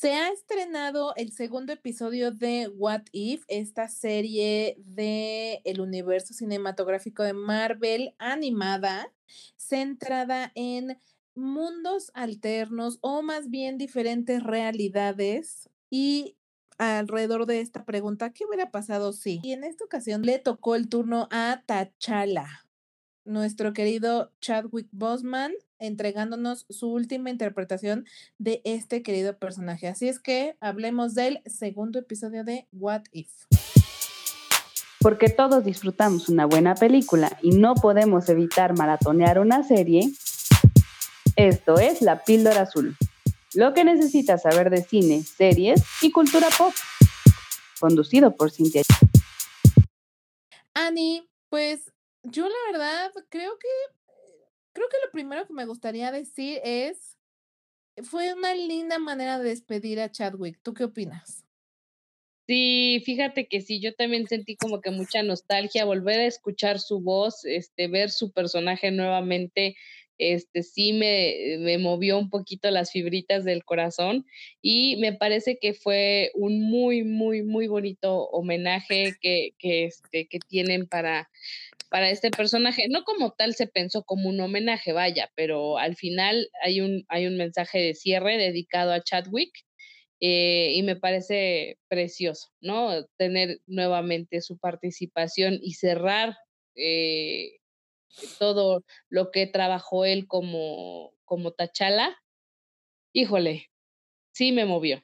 Se 0.00 0.14
ha 0.14 0.30
estrenado 0.30 1.12
el 1.16 1.32
segundo 1.32 1.72
episodio 1.72 2.30
de 2.30 2.68
What 2.68 3.06
If, 3.10 3.42
esta 3.48 3.88
serie 3.88 4.76
de 4.78 5.60
el 5.64 5.80
universo 5.80 6.34
cinematográfico 6.34 7.24
de 7.24 7.32
Marvel 7.32 8.14
animada, 8.20 9.12
centrada 9.56 10.52
en 10.54 11.00
mundos 11.34 12.12
alternos 12.14 12.98
o 13.00 13.22
más 13.22 13.50
bien 13.50 13.76
diferentes 13.76 14.40
realidades 14.44 15.68
y 15.90 16.36
alrededor 16.78 17.46
de 17.46 17.60
esta 17.60 17.84
pregunta, 17.84 18.32
¿qué 18.32 18.44
hubiera 18.46 18.70
pasado 18.70 19.12
si? 19.12 19.40
Y 19.42 19.50
en 19.50 19.64
esta 19.64 19.84
ocasión 19.84 20.22
le 20.22 20.38
tocó 20.38 20.76
el 20.76 20.88
turno 20.88 21.26
a 21.32 21.64
T'Challa, 21.66 22.67
nuestro 23.28 23.72
querido 23.72 24.32
Chadwick 24.40 24.88
Boseman, 24.90 25.52
entregándonos 25.78 26.66
su 26.68 26.90
última 26.90 27.30
interpretación 27.30 28.06
de 28.38 28.60
este 28.64 29.02
querido 29.02 29.38
personaje. 29.38 29.86
Así 29.86 30.08
es 30.08 30.18
que 30.18 30.56
hablemos 30.60 31.14
del 31.14 31.40
segundo 31.46 31.98
episodio 31.98 32.42
de 32.42 32.66
What 32.72 33.02
If. 33.12 33.30
Porque 35.00 35.28
todos 35.28 35.64
disfrutamos 35.64 36.28
una 36.28 36.46
buena 36.46 36.74
película 36.74 37.38
y 37.40 37.50
no 37.50 37.74
podemos 37.74 38.28
evitar 38.28 38.76
maratonear 38.76 39.38
una 39.38 39.62
serie, 39.62 40.10
esto 41.36 41.78
es 41.78 42.02
La 42.02 42.24
Píldora 42.24 42.62
Azul. 42.62 42.96
Lo 43.54 43.72
que 43.74 43.84
necesitas 43.84 44.42
saber 44.42 44.70
de 44.70 44.82
cine, 44.82 45.22
series 45.22 45.82
y 46.02 46.10
cultura 46.10 46.48
pop. 46.56 46.74
Conducido 47.78 48.34
por 48.34 48.50
Cintia. 48.50 48.82
Ani, 50.74 51.28
pues 51.48 51.92
yo 52.30 52.48
la 52.48 52.72
verdad 52.72 53.12
creo 53.28 53.58
que 53.58 53.68
creo 54.72 54.88
que 54.88 54.96
lo 55.04 55.10
primero 55.10 55.46
que 55.46 55.52
me 55.52 55.66
gustaría 55.66 56.12
decir 56.12 56.60
es 56.64 57.16
fue 58.04 58.32
una 58.32 58.54
linda 58.54 58.98
manera 58.98 59.38
de 59.38 59.48
despedir 59.48 60.00
a 60.00 60.10
Chadwick. 60.10 60.60
¿Tú 60.62 60.72
qué 60.72 60.84
opinas? 60.84 61.44
Sí, 62.46 63.02
fíjate 63.04 63.46
que 63.46 63.60
sí, 63.60 63.80
yo 63.80 63.94
también 63.94 64.26
sentí 64.26 64.56
como 64.56 64.80
que 64.80 64.90
mucha 64.90 65.22
nostalgia, 65.22 65.84
volver 65.84 66.20
a 66.20 66.26
escuchar 66.26 66.78
su 66.78 67.00
voz, 67.00 67.44
este, 67.44 67.88
ver 67.88 68.10
su 68.10 68.32
personaje 68.32 68.90
nuevamente, 68.90 69.76
este 70.16 70.62
sí 70.62 70.92
me, 70.92 71.58
me, 71.60 71.78
movió 71.78 72.18
un 72.18 72.30
poquito 72.30 72.70
las 72.70 72.90
fibritas 72.90 73.44
del 73.44 73.64
corazón 73.64 74.26
y 74.60 74.96
me 74.96 75.12
parece 75.12 75.58
que 75.58 75.74
fue 75.74 76.32
un 76.34 76.60
muy, 76.62 77.04
muy, 77.04 77.42
muy 77.42 77.68
bonito 77.68 78.24
homenaje 78.30 79.14
que, 79.20 79.50
que, 79.58 79.84
este, 79.84 80.26
que 80.26 80.40
tienen 80.40 80.86
para, 80.86 81.30
para 81.88 82.10
este 82.10 82.30
personaje. 82.30 82.86
No 82.88 83.04
como 83.04 83.32
tal 83.32 83.54
se 83.54 83.66
pensó 83.66 84.04
como 84.04 84.28
un 84.28 84.40
homenaje, 84.40 84.92
vaya, 84.92 85.30
pero 85.34 85.78
al 85.78 85.96
final 85.96 86.48
hay 86.62 86.80
un, 86.80 87.04
hay 87.08 87.26
un 87.26 87.36
mensaje 87.36 87.78
de 87.78 87.94
cierre 87.94 88.36
dedicado 88.38 88.92
a 88.92 89.02
Chadwick. 89.02 89.52
Eh, 90.20 90.72
y 90.74 90.82
me 90.82 90.96
parece 90.96 91.78
precioso, 91.88 92.48
¿no? 92.60 93.06
Tener 93.18 93.60
nuevamente 93.66 94.40
su 94.40 94.58
participación 94.58 95.60
y 95.62 95.74
cerrar 95.74 96.36
eh, 96.74 97.58
todo 98.38 98.84
lo 99.08 99.30
que 99.30 99.46
trabajó 99.46 100.04
él 100.04 100.26
como, 100.26 101.12
como 101.24 101.52
Tachala, 101.52 102.16
híjole, 103.12 103.70
sí 104.32 104.52
me 104.52 104.64
movió. 104.64 105.02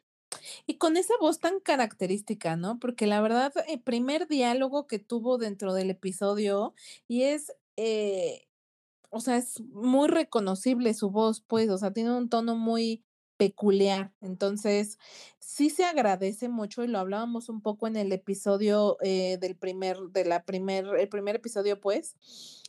Y 0.66 0.78
con 0.78 0.96
esa 0.96 1.14
voz 1.20 1.40
tan 1.40 1.60
característica, 1.60 2.56
¿no? 2.56 2.78
Porque 2.78 3.06
la 3.06 3.20
verdad, 3.20 3.52
el 3.68 3.80
primer 3.80 4.28
diálogo 4.28 4.86
que 4.86 4.98
tuvo 4.98 5.38
dentro 5.38 5.74
del 5.74 5.90
episodio 5.90 6.74
y 7.08 7.22
es, 7.24 7.52
eh, 7.76 8.46
o 9.10 9.20
sea, 9.20 9.36
es 9.38 9.60
muy 9.72 10.08
reconocible 10.08 10.94
su 10.94 11.10
voz, 11.10 11.40
pues, 11.42 11.70
o 11.70 11.78
sea, 11.78 11.92
tiene 11.92 12.12
un 12.16 12.28
tono 12.28 12.56
muy 12.56 13.04
peculiar. 13.36 14.12
Entonces, 14.20 14.98
sí 15.38 15.70
se 15.70 15.84
agradece 15.84 16.48
mucho 16.48 16.84
y 16.84 16.88
lo 16.88 16.98
hablábamos 16.98 17.48
un 17.48 17.60
poco 17.62 17.86
en 17.86 17.96
el 17.96 18.12
episodio 18.12 18.96
eh, 19.02 19.38
del 19.40 19.56
primer, 19.56 19.98
de 20.12 20.24
la 20.24 20.44
primer, 20.44 20.86
el 20.98 21.08
primer 21.08 21.36
episodio, 21.36 21.80
pues, 21.80 22.16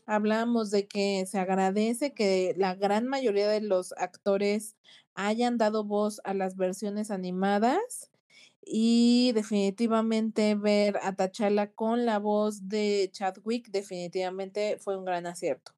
hablamos 0.06 0.72
de 0.72 0.88
que 0.88 1.26
se 1.28 1.40
agradece 1.40 2.14
que 2.14 2.54
la 2.58 2.76
gran 2.76 3.08
mayoría 3.08 3.48
de 3.48 3.62
los 3.62 3.94
actores 3.98 4.76
hayan 5.16 5.58
dado 5.58 5.84
voz 5.84 6.22
a 6.24 6.34
las 6.34 6.56
versiones 6.56 7.12
animadas 7.12 8.12
y 8.66 9.32
definitivamente 9.34 10.56
ver 10.56 10.98
a 11.02 11.16
Tachala 11.16 11.72
con 11.72 12.06
la 12.06 12.20
voz 12.20 12.68
de 12.68 13.10
Chadwick 13.12 13.70
definitivamente 13.70 14.78
fue 14.80 14.98
un 14.98 15.06
gran 15.06 15.28
acierto. 15.28 15.74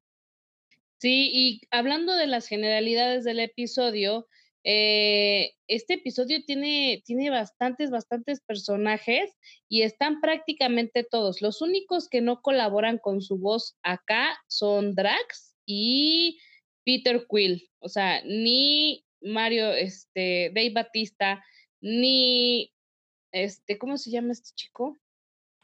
Sí, 0.98 1.30
y 1.32 1.60
hablando 1.70 2.14
de 2.14 2.26
las 2.26 2.48
generalidades 2.48 3.24
del 3.24 3.38
episodio, 3.38 4.26
eh, 4.64 5.52
este 5.68 5.94
episodio 5.94 6.44
tiene, 6.44 7.02
tiene 7.06 7.30
bastantes, 7.30 7.90
bastantes 7.90 8.40
personajes 8.40 9.30
y 9.68 9.82
están 9.82 10.20
prácticamente 10.20 11.04
todos. 11.04 11.40
Los 11.40 11.62
únicos 11.62 12.08
que 12.08 12.20
no 12.20 12.42
colaboran 12.42 12.98
con 12.98 13.22
su 13.22 13.38
voz 13.38 13.76
acá 13.82 14.36
son 14.48 14.94
Drax 14.94 15.54
y 15.64 16.38
Peter 16.84 17.26
Quill. 17.30 17.70
O 17.78 17.88
sea, 17.88 18.20
ni 18.24 19.06
Mario, 19.20 19.72
este, 19.72 20.50
Dave 20.54 20.72
Batista, 20.72 21.42
ni 21.80 22.72
este, 23.32 23.78
¿cómo 23.78 23.96
se 23.96 24.10
llama 24.10 24.32
este 24.32 24.50
chico? 24.54 24.96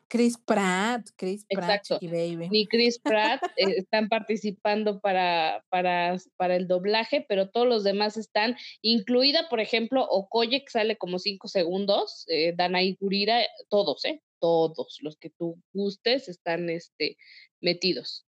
Chris 0.08 0.38
Pratt, 0.38 1.08
Chris 1.16 1.44
Pratt, 1.48 1.88
baby. 2.02 2.48
Ni 2.48 2.66
Chris 2.66 3.00
Pratt 3.00 3.42
eh, 3.56 3.74
están 3.78 4.08
participando 4.08 5.00
para, 5.00 5.64
para, 5.70 6.16
para 6.36 6.54
el 6.54 6.68
doblaje, 6.68 7.24
pero 7.28 7.50
todos 7.50 7.66
los 7.66 7.82
demás 7.82 8.16
están, 8.16 8.56
incluida, 8.80 9.48
por 9.48 9.60
ejemplo, 9.60 10.06
Okoye, 10.08 10.60
que 10.64 10.70
sale 10.70 10.96
como 10.96 11.18
cinco 11.18 11.48
segundos, 11.48 12.26
eh, 12.28 12.52
Danaí 12.56 12.96
Gurira, 13.00 13.40
todos, 13.68 14.04
¿eh? 14.04 14.22
Todos 14.38 14.98
los 15.00 15.16
que 15.16 15.30
tú 15.30 15.60
gustes 15.72 16.28
están 16.28 16.70
este, 16.70 17.16
metidos. 17.60 18.24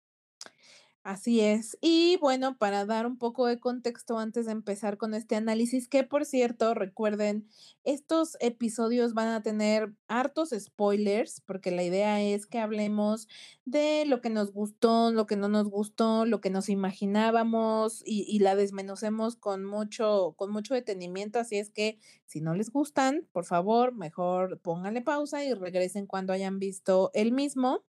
Así 1.07 1.41
es. 1.41 1.79
Y 1.81 2.17
bueno, 2.21 2.59
para 2.59 2.85
dar 2.85 3.07
un 3.07 3.17
poco 3.17 3.47
de 3.47 3.61
contexto 3.61 4.19
antes 4.19 4.47
de 4.47 4.51
empezar 4.51 4.97
con 4.97 5.15
este 5.15 5.37
análisis, 5.37 5.87
que 5.87 6.03
por 6.03 6.25
cierto, 6.25 6.75
recuerden, 6.75 7.47
estos 7.85 8.37
episodios 8.41 9.15
van 9.15 9.29
a 9.29 9.41
tener 9.41 9.93
hartos 10.09 10.51
spoilers, 10.51 11.43
porque 11.43 11.71
la 11.71 11.85
idea 11.85 12.21
es 12.21 12.49
que 12.49 12.59
hablemos 12.59 13.29
de 13.65 14.05
lo 14.05 14.21
que 14.21 14.31
nos 14.31 14.51
gustó, 14.53 15.13
lo 15.13 15.29
que 15.29 15.37
no 15.37 15.49
nos 15.49 15.71
gustó, 15.71 16.27
lo 16.27 16.41
que 16.41 16.51
nos 16.51 16.69
imaginábamos 16.69 18.03
y, 18.05 18.25
y 18.29 18.41
la 18.41 18.57
desmenucemos 18.57 19.37
con 19.37 19.65
mucho, 19.65 20.35
con 20.37 20.51
mucho 20.51 20.75
detenimiento. 20.75 21.39
Así 21.39 21.57
es 21.57 21.71
que 21.71 22.01
si 22.25 22.41
no 22.41 22.53
les 22.57 22.71
gustan, 22.73 23.29
por 23.31 23.45
favor, 23.45 23.95
mejor 23.95 24.59
pónganle 24.59 25.03
pausa 25.03 25.45
y 25.45 25.55
regresen 25.55 26.09
cuando 26.09 26.33
hayan 26.33 26.59
visto 26.59 27.13
el 27.15 27.31
mismo. 27.31 27.85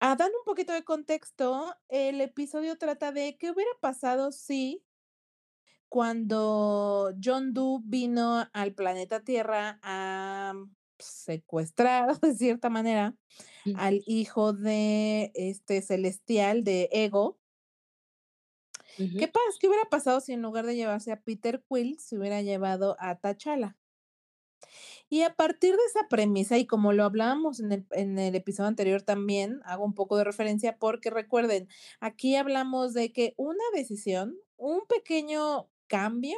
Ah, 0.00 0.14
dando 0.16 0.38
un 0.38 0.44
poquito 0.44 0.72
de 0.72 0.84
contexto, 0.84 1.74
el 1.88 2.20
episodio 2.20 2.78
trata 2.78 3.10
de 3.12 3.36
qué 3.36 3.50
hubiera 3.50 3.70
pasado 3.80 4.30
si 4.32 4.84
cuando 5.88 7.12
John 7.22 7.54
Doe 7.54 7.80
vino 7.84 8.46
al 8.52 8.74
planeta 8.74 9.20
Tierra 9.24 9.78
a 9.82 10.54
secuestrar 10.98 12.18
de 12.20 12.34
cierta 12.34 12.68
manera 12.70 13.16
al 13.72 14.02
hijo 14.06 14.52
de 14.52 15.32
este 15.34 15.82
celestial 15.82 16.64
de 16.64 16.88
Ego. 16.92 17.38
¿Qué 19.16 19.28
pasa? 19.28 19.44
¿Qué 19.60 19.68
hubiera 19.68 19.84
pasado 19.90 20.18
si 20.20 20.32
en 20.32 20.40
lugar 20.42 20.64
de 20.64 20.74
llevarse 20.76 21.12
a 21.12 21.20
Peter 21.20 21.62
Quill 21.68 21.98
se 22.00 22.16
hubiera 22.18 22.40
llevado 22.42 22.96
a 22.98 23.16
T'Challa? 23.20 23.76
Y 25.10 25.22
a 25.22 25.34
partir 25.34 25.72
de 25.72 25.82
esa 25.88 26.08
premisa, 26.08 26.58
y 26.58 26.66
como 26.66 26.92
lo 26.92 27.04
hablábamos 27.04 27.60
en 27.60 27.72
el, 27.72 27.86
en 27.92 28.18
el 28.18 28.34
episodio 28.34 28.68
anterior 28.68 29.02
también, 29.02 29.60
hago 29.64 29.84
un 29.84 29.94
poco 29.94 30.16
de 30.16 30.24
referencia 30.24 30.76
porque 30.78 31.10
recuerden, 31.10 31.68
aquí 32.00 32.36
hablamos 32.36 32.92
de 32.94 33.12
que 33.12 33.34
una 33.36 33.64
decisión, 33.74 34.36
un 34.56 34.80
pequeño 34.86 35.68
cambio 35.86 36.36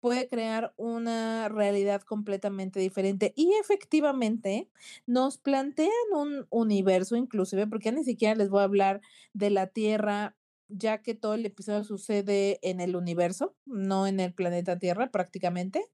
puede 0.00 0.28
crear 0.28 0.74
una 0.76 1.48
realidad 1.48 2.02
completamente 2.02 2.80
diferente 2.80 3.32
y 3.36 3.52
efectivamente 3.60 4.68
nos 5.06 5.38
plantean 5.38 5.90
un 6.12 6.46
universo 6.50 7.14
inclusive, 7.14 7.68
porque 7.68 7.86
ya 7.86 7.92
ni 7.92 8.02
siquiera 8.02 8.34
les 8.34 8.50
voy 8.50 8.62
a 8.62 8.64
hablar 8.64 9.00
de 9.32 9.50
la 9.50 9.68
Tierra, 9.68 10.36
ya 10.68 11.02
que 11.02 11.14
todo 11.14 11.34
el 11.34 11.46
episodio 11.46 11.84
sucede 11.84 12.58
en 12.62 12.80
el 12.80 12.96
universo, 12.96 13.54
no 13.64 14.08
en 14.08 14.18
el 14.18 14.34
planeta 14.34 14.76
Tierra 14.76 15.12
prácticamente. 15.12 15.84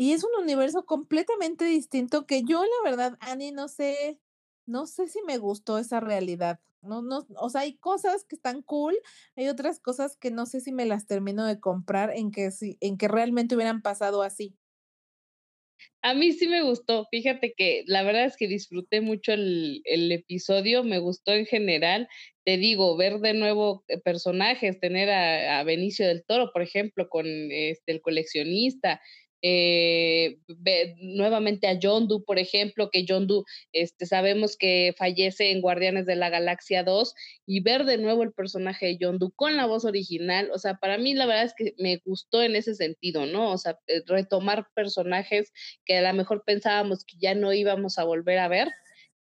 Y 0.00 0.14
es 0.14 0.24
un 0.24 0.30
universo 0.42 0.86
completamente 0.86 1.66
distinto 1.66 2.24
que 2.24 2.42
yo, 2.42 2.64
la 2.64 2.90
verdad, 2.90 3.18
Annie, 3.20 3.52
no 3.52 3.68
sé, 3.68 4.18
no 4.64 4.86
sé 4.86 5.08
si 5.08 5.18
me 5.26 5.36
gustó 5.36 5.76
esa 5.76 6.00
realidad. 6.00 6.58
No, 6.80 7.02
no, 7.02 7.26
o 7.36 7.50
sea, 7.50 7.60
hay 7.60 7.76
cosas 7.76 8.24
que 8.24 8.34
están 8.34 8.62
cool, 8.62 8.96
hay 9.36 9.48
otras 9.48 9.78
cosas 9.78 10.16
que 10.16 10.30
no 10.30 10.46
sé 10.46 10.62
si 10.62 10.72
me 10.72 10.86
las 10.86 11.06
termino 11.06 11.44
de 11.44 11.60
comprar 11.60 12.16
en 12.16 12.30
que, 12.30 12.50
si, 12.50 12.78
en 12.80 12.96
que 12.96 13.08
realmente 13.08 13.54
hubieran 13.54 13.82
pasado 13.82 14.22
así. 14.22 14.56
A 16.00 16.14
mí 16.14 16.32
sí 16.32 16.48
me 16.48 16.62
gustó, 16.62 17.06
fíjate 17.10 17.52
que 17.54 17.84
la 17.86 18.02
verdad 18.02 18.24
es 18.24 18.38
que 18.38 18.48
disfruté 18.48 19.02
mucho 19.02 19.34
el, 19.34 19.82
el, 19.84 20.10
episodio, 20.12 20.82
me 20.82 20.98
gustó 20.98 21.32
en 21.32 21.44
general, 21.44 22.08
te 22.44 22.56
digo, 22.56 22.96
ver 22.96 23.18
de 23.18 23.34
nuevo 23.34 23.84
eh, 23.88 23.98
personajes, 23.98 24.80
tener 24.80 25.10
a, 25.10 25.58
a 25.58 25.64
Benicio 25.64 26.06
del 26.06 26.24
Toro, 26.24 26.52
por 26.54 26.62
ejemplo, 26.62 27.10
con 27.10 27.26
este, 27.26 27.92
el 27.92 28.00
coleccionista, 28.00 29.02
eh, 29.42 30.38
nuevamente 30.98 31.66
a 31.66 31.78
Yondu, 31.78 32.24
por 32.24 32.38
ejemplo, 32.38 32.90
que 32.90 33.04
Yondu, 33.04 33.44
este, 33.72 34.06
sabemos 34.06 34.56
que 34.56 34.94
fallece 34.96 35.50
en 35.50 35.60
Guardianes 35.60 36.06
de 36.06 36.16
la 36.16 36.30
Galaxia 36.30 36.84
2 36.84 37.14
y 37.46 37.60
ver 37.60 37.84
de 37.84 37.98
nuevo 37.98 38.22
el 38.22 38.32
personaje 38.32 38.86
de 38.86 38.98
Yondu 38.98 39.32
con 39.32 39.56
la 39.56 39.66
voz 39.66 39.84
original, 39.84 40.50
o 40.52 40.58
sea, 40.58 40.74
para 40.74 40.98
mí 40.98 41.14
la 41.14 41.26
verdad 41.26 41.44
es 41.44 41.54
que 41.56 41.74
me 41.78 41.98
gustó 42.04 42.42
en 42.42 42.56
ese 42.56 42.74
sentido, 42.74 43.26
¿no? 43.26 43.52
O 43.52 43.58
sea, 43.58 43.78
eh, 43.86 44.02
retomar 44.06 44.66
personajes 44.74 45.52
que 45.84 45.96
a 45.98 46.02
lo 46.02 46.16
mejor 46.16 46.42
pensábamos 46.44 47.04
que 47.04 47.16
ya 47.20 47.34
no 47.34 47.52
íbamos 47.52 47.98
a 47.98 48.04
volver 48.04 48.38
a 48.38 48.48
ver, 48.48 48.68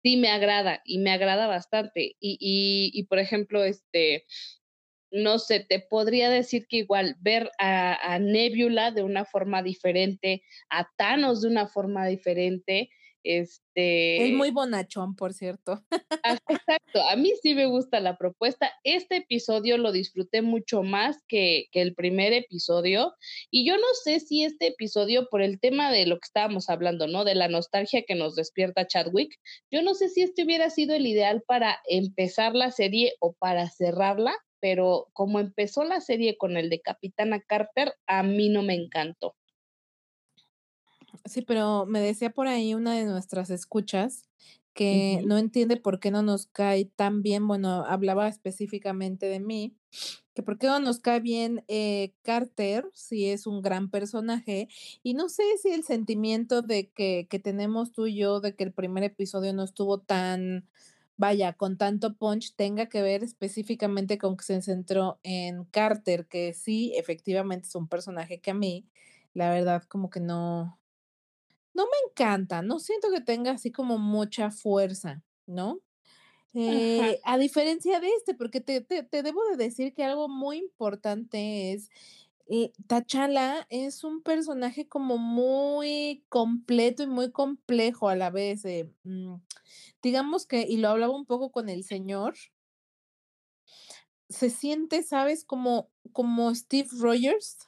sí 0.02 0.16
me 0.16 0.28
agrada 0.30 0.80
y 0.84 0.98
me 0.98 1.10
agrada 1.12 1.46
bastante. 1.46 2.16
Y, 2.20 2.36
y, 2.40 2.90
y 2.98 3.04
por 3.04 3.18
ejemplo, 3.18 3.64
este, 3.64 4.24
no 5.10 5.38
sé, 5.38 5.60
te 5.60 5.80
podría 5.80 6.30
decir 6.30 6.66
que 6.68 6.78
igual 6.78 7.16
ver 7.20 7.50
a, 7.58 8.18
Nebula 8.20 8.90
de 8.92 9.02
una 9.02 9.24
forma 9.24 9.62
diferente, 9.62 10.42
a 10.68 10.88
Thanos 10.96 11.42
de 11.42 11.48
una 11.48 11.66
forma 11.66 12.06
diferente, 12.06 12.90
este... 13.22 14.24
Es 14.24 14.32
muy 14.32 14.50
bonachón, 14.50 15.14
por 15.14 15.34
cierto. 15.34 15.84
Ah, 16.22 16.36
exacto, 16.48 17.00
a 17.08 17.16
mí 17.16 17.32
sí 17.42 17.54
me 17.54 17.64
gusta 17.64 17.98
la 17.98 18.18
propuesta. 18.18 18.70
Este 18.84 19.16
episodio 19.16 19.78
lo 19.78 19.90
disfruté 19.90 20.42
mucho 20.42 20.82
más 20.82 21.16
que, 21.28 21.64
que, 21.72 21.80
el 21.80 21.94
primer 21.94 22.34
episodio 22.34 23.14
y 23.50 23.66
yo 23.66 23.78
no 23.78 23.86
sé 24.04 24.20
si 24.20 24.44
este 24.44 24.66
episodio, 24.66 25.26
por 25.30 25.40
el 25.40 25.60
tema 25.60 25.90
de 25.90 26.04
lo 26.04 26.16
que 26.16 26.26
estábamos 26.26 26.68
hablando, 26.68 27.06
¿no? 27.06 27.24
De 27.24 27.34
la 27.34 27.48
nostalgia 27.48 28.02
que 28.06 28.16
nos 28.16 28.36
despierta 28.36 28.86
Chadwick, 28.86 29.34
yo 29.70 29.82
no 29.82 29.94
sé 29.94 30.10
si 30.10 30.20
este 30.20 30.44
hubiera 30.44 30.68
sido 30.68 30.94
el 30.94 31.06
ideal 31.06 31.42
para 31.46 31.80
empezar 31.88 32.54
la 32.54 32.70
serie 32.70 33.14
o 33.18 33.32
para 33.32 33.70
cerrarla 33.70 34.34
pero 34.60 35.08
como 35.12 35.40
empezó 35.40 35.84
la 35.84 36.00
serie 36.00 36.36
con 36.36 36.56
el 36.56 36.70
de 36.70 36.80
Capitana 36.80 37.40
Carter, 37.40 37.94
a 38.06 38.22
mí 38.22 38.48
no 38.48 38.62
me 38.62 38.74
encantó. 38.74 39.34
Sí, 41.24 41.42
pero 41.42 41.86
me 41.86 42.00
decía 42.00 42.30
por 42.30 42.46
ahí 42.46 42.74
una 42.74 42.94
de 42.94 43.04
nuestras 43.04 43.50
escuchas 43.50 44.30
que 44.72 45.22
no 45.26 45.36
entiende 45.36 45.76
por 45.76 46.00
qué 46.00 46.10
no 46.10 46.22
nos 46.22 46.46
cae 46.46 46.84
tan 46.84 47.22
bien, 47.22 47.46
bueno, 47.46 47.84
hablaba 47.86 48.28
específicamente 48.28 49.26
de 49.26 49.40
mí, 49.40 49.76
que 50.32 50.42
por 50.42 50.58
qué 50.58 50.68
no 50.68 50.78
nos 50.78 51.00
cae 51.00 51.20
bien 51.20 51.64
eh, 51.68 52.14
Carter, 52.22 52.88
si 52.94 53.26
es 53.26 53.46
un 53.46 53.62
gran 53.62 53.90
personaje, 53.90 54.68
y 55.02 55.14
no 55.14 55.28
sé 55.28 55.42
si 55.60 55.70
el 55.70 55.82
sentimiento 55.82 56.62
de 56.62 56.88
que, 56.90 57.26
que 57.28 57.38
tenemos 57.40 57.92
tú 57.92 58.06
y 58.06 58.14
yo, 58.14 58.40
de 58.40 58.54
que 58.54 58.64
el 58.64 58.72
primer 58.72 59.04
episodio 59.04 59.52
no 59.52 59.64
estuvo 59.64 59.98
tan 59.98 60.68
vaya, 61.20 61.52
con 61.52 61.76
tanto 61.76 62.14
punch 62.14 62.54
tenga 62.56 62.86
que 62.86 63.02
ver 63.02 63.22
específicamente 63.22 64.16
con 64.16 64.38
que 64.38 64.44
se 64.44 64.62
centró 64.62 65.20
en 65.22 65.66
Carter, 65.66 66.26
que 66.26 66.54
sí, 66.54 66.94
efectivamente 66.96 67.68
es 67.68 67.74
un 67.74 67.88
personaje 67.88 68.40
que 68.40 68.52
a 68.52 68.54
mí, 68.54 68.88
la 69.34 69.50
verdad, 69.50 69.82
como 69.84 70.08
que 70.08 70.18
no, 70.18 70.80
no 71.74 71.84
me 71.84 72.10
encanta, 72.10 72.62
no 72.62 72.78
siento 72.78 73.10
que 73.10 73.20
tenga 73.20 73.50
así 73.50 73.70
como 73.70 73.98
mucha 73.98 74.50
fuerza, 74.50 75.22
¿no? 75.44 75.82
Eh, 76.54 77.20
a 77.24 77.36
diferencia 77.36 78.00
de 78.00 78.08
este, 78.08 78.34
porque 78.34 78.62
te, 78.62 78.80
te, 78.80 79.02
te, 79.02 79.22
debo 79.22 79.44
de 79.50 79.56
decir 79.56 79.92
que 79.92 80.02
algo 80.02 80.26
muy 80.26 80.56
importante 80.56 81.74
es, 81.74 81.90
eh, 82.50 82.72
T'Challa 82.88 83.64
es 83.70 84.02
un 84.02 84.22
personaje 84.22 84.88
como 84.88 85.18
muy 85.18 86.24
completo 86.28 87.04
y 87.04 87.06
muy 87.06 87.30
complejo 87.30 88.08
a 88.08 88.16
la 88.16 88.30
vez. 88.30 88.64
Eh, 88.64 88.90
mm, 89.04 89.36
digamos 90.02 90.46
que, 90.46 90.62
y 90.68 90.78
lo 90.78 90.88
hablaba 90.88 91.14
un 91.14 91.26
poco 91.26 91.52
con 91.52 91.68
el 91.68 91.84
señor, 91.84 92.34
se 94.28 94.50
siente, 94.50 95.02
¿sabes? 95.04 95.44
Como, 95.44 95.90
como 96.12 96.52
Steve 96.54 96.88
Rogers, 96.98 97.58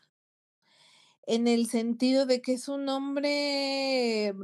en 1.27 1.47
el 1.47 1.69
sentido 1.69 2.27
de 2.27 2.43
que 2.43 2.55
es 2.55 2.69
un 2.69 2.89
hombre 2.89 4.35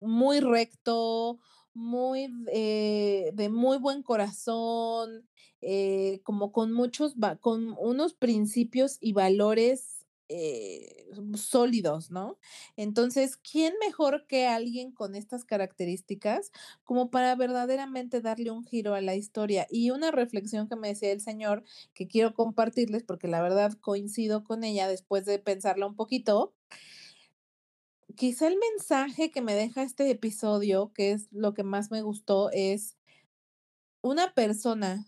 muy 0.00 0.40
recto, 0.40 1.38
muy 1.74 2.28
eh, 2.52 3.30
de 3.34 3.48
muy 3.48 3.78
buen 3.78 4.02
corazón, 4.02 5.28
eh, 5.60 6.20
como 6.24 6.52
con 6.52 6.72
muchos, 6.72 7.14
con 7.40 7.74
unos 7.78 8.14
principios 8.14 8.98
y 9.00 9.12
valores 9.12 10.04
eh, 10.28 11.06
sólidos, 11.36 12.10
¿no? 12.10 12.38
Entonces, 12.76 13.36
¿quién 13.36 13.74
mejor 13.84 14.26
que 14.26 14.46
alguien 14.46 14.90
con 14.92 15.14
estas 15.14 15.44
características 15.44 16.50
como 16.84 17.10
para 17.10 17.34
verdaderamente 17.36 18.20
darle 18.20 18.50
un 18.50 18.64
giro 18.64 18.94
a 18.94 19.00
la 19.02 19.14
historia? 19.16 19.66
Y 19.70 19.90
una 19.90 20.10
reflexión 20.10 20.68
que 20.68 20.76
me 20.76 20.88
decía 20.88 21.12
el 21.12 21.20
señor 21.20 21.64
que 21.94 22.06
quiero 22.08 22.34
compartirles 22.34 23.02
porque 23.04 23.28
la 23.28 23.42
verdad 23.42 23.72
coincido 23.80 24.44
con 24.44 24.64
ella 24.64 24.88
después 24.88 25.24
de 25.26 25.38
pensarla 25.38 25.86
un 25.86 25.96
poquito. 25.96 26.54
Quizá 28.16 28.48
el 28.48 28.58
mensaje 28.58 29.30
que 29.30 29.42
me 29.42 29.54
deja 29.54 29.82
este 29.82 30.10
episodio, 30.10 30.92
que 30.94 31.12
es 31.12 31.28
lo 31.32 31.54
que 31.54 31.64
más 31.64 31.90
me 31.90 32.02
gustó, 32.02 32.50
es 32.52 32.96
una 34.02 34.34
persona 34.34 35.06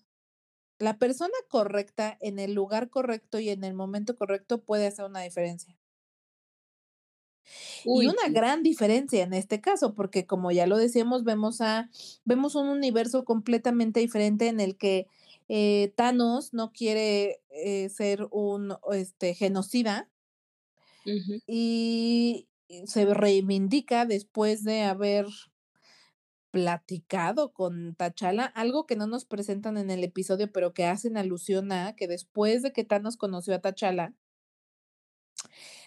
la 0.78 0.98
persona 0.98 1.34
correcta 1.48 2.16
en 2.20 2.38
el 2.38 2.52
lugar 2.52 2.90
correcto 2.90 3.38
y 3.38 3.48
en 3.48 3.64
el 3.64 3.74
momento 3.74 4.16
correcto 4.16 4.62
puede 4.62 4.86
hacer 4.86 5.04
una 5.06 5.20
diferencia. 5.22 5.76
y 7.84 8.06
una 8.06 8.28
gran 8.28 8.62
diferencia 8.62 9.22
en 9.22 9.32
este 9.32 9.60
caso, 9.60 9.94
porque 9.94 10.26
como 10.26 10.50
ya 10.50 10.66
lo 10.66 10.76
decíamos, 10.76 11.22
vemos 11.24 11.60
a 11.60 11.90
vemos 12.24 12.56
un 12.56 12.68
universo 12.68 13.24
completamente 13.24 14.00
diferente 14.00 14.48
en 14.48 14.60
el 14.60 14.76
que 14.76 15.06
eh, 15.48 15.92
Thanos 15.96 16.52
no 16.52 16.72
quiere 16.72 17.40
eh, 17.50 17.88
ser 17.88 18.26
un 18.32 18.76
este, 18.92 19.34
genocida 19.34 20.10
y 21.46 22.48
se 22.86 23.14
reivindica 23.14 24.06
después 24.06 24.64
de 24.64 24.82
haber 24.82 25.26
platicado 26.50 27.52
con 27.52 27.94
Tachala, 27.94 28.46
algo 28.46 28.86
que 28.86 28.96
no 28.96 29.06
nos 29.06 29.24
presentan 29.24 29.76
en 29.76 29.90
el 29.90 30.02
episodio, 30.02 30.50
pero 30.50 30.72
que 30.72 30.86
hacen 30.86 31.16
alusión 31.16 31.70
a 31.70 31.94
que 31.94 32.08
después 32.08 32.62
de 32.62 32.72
que 32.72 32.84
Thanos 32.84 33.16
conoció 33.16 33.54
a 33.54 33.60
Tachala, 33.60 34.14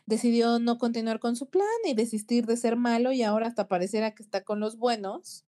decidió 0.06 0.60
no 0.60 0.78
continuar 0.78 1.20
con 1.20 1.36
su 1.36 1.50
plan 1.50 1.66
y 1.86 1.94
desistir 1.94 2.46
de 2.46 2.58
ser 2.58 2.76
malo 2.76 3.12
y 3.12 3.24
ahora 3.24 3.48
hasta 3.48 3.68
pareciera 3.68 4.14
que 4.14 4.24
está 4.24 4.44
con 4.44 4.60
los 4.60 4.78
buenos 4.78 5.46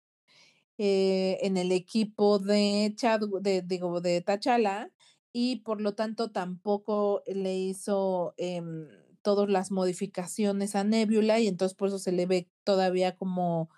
eh, 0.78 1.38
en 1.42 1.56
el 1.56 1.72
equipo 1.72 2.38
de 2.38 2.92
Chad, 2.96 3.20
de, 3.40 3.62
digo, 3.62 4.00
de 4.00 4.20
Tachala 4.20 4.92
y 5.32 5.56
por 5.62 5.80
lo 5.80 5.94
tanto 5.94 6.30
tampoco 6.30 7.22
le 7.26 7.56
hizo 7.56 8.34
em, 8.36 8.86
todas 9.22 9.48
las 9.50 9.70
modificaciones 9.70 10.74
a 10.76 10.84
Nebula 10.84 11.40
y 11.40 11.48
entonces 11.48 11.76
por 11.76 11.88
eso 11.88 11.98
se 11.98 12.12
le 12.12 12.26
ve 12.26 12.48
todavía 12.64 13.16
como 13.16 13.70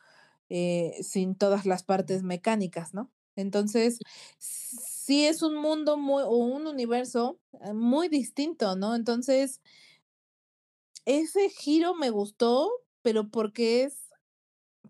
eh, 0.51 0.97
sin 1.03 1.37
todas 1.37 1.67
las 1.67 1.83
partes 1.85 2.23
mecánicas, 2.25 2.95
¿no? 2.95 3.11
Entonces, 3.37 3.99
sí 4.39 5.27
es 5.27 5.43
un 5.43 5.57
mundo 5.57 5.97
muy, 5.99 6.23
o 6.25 6.31
un 6.37 6.67
universo 6.67 7.41
eh, 7.65 7.73
muy 7.75 8.09
distinto, 8.09 8.77
¿no? 8.77 8.95
Entonces, 8.97 9.61
ese 11.05 11.49
giro 11.51 11.95
me 11.95 12.09
gustó, 12.11 12.71
pero 13.03 13.29
porque 13.31 13.83
es 13.85 14.09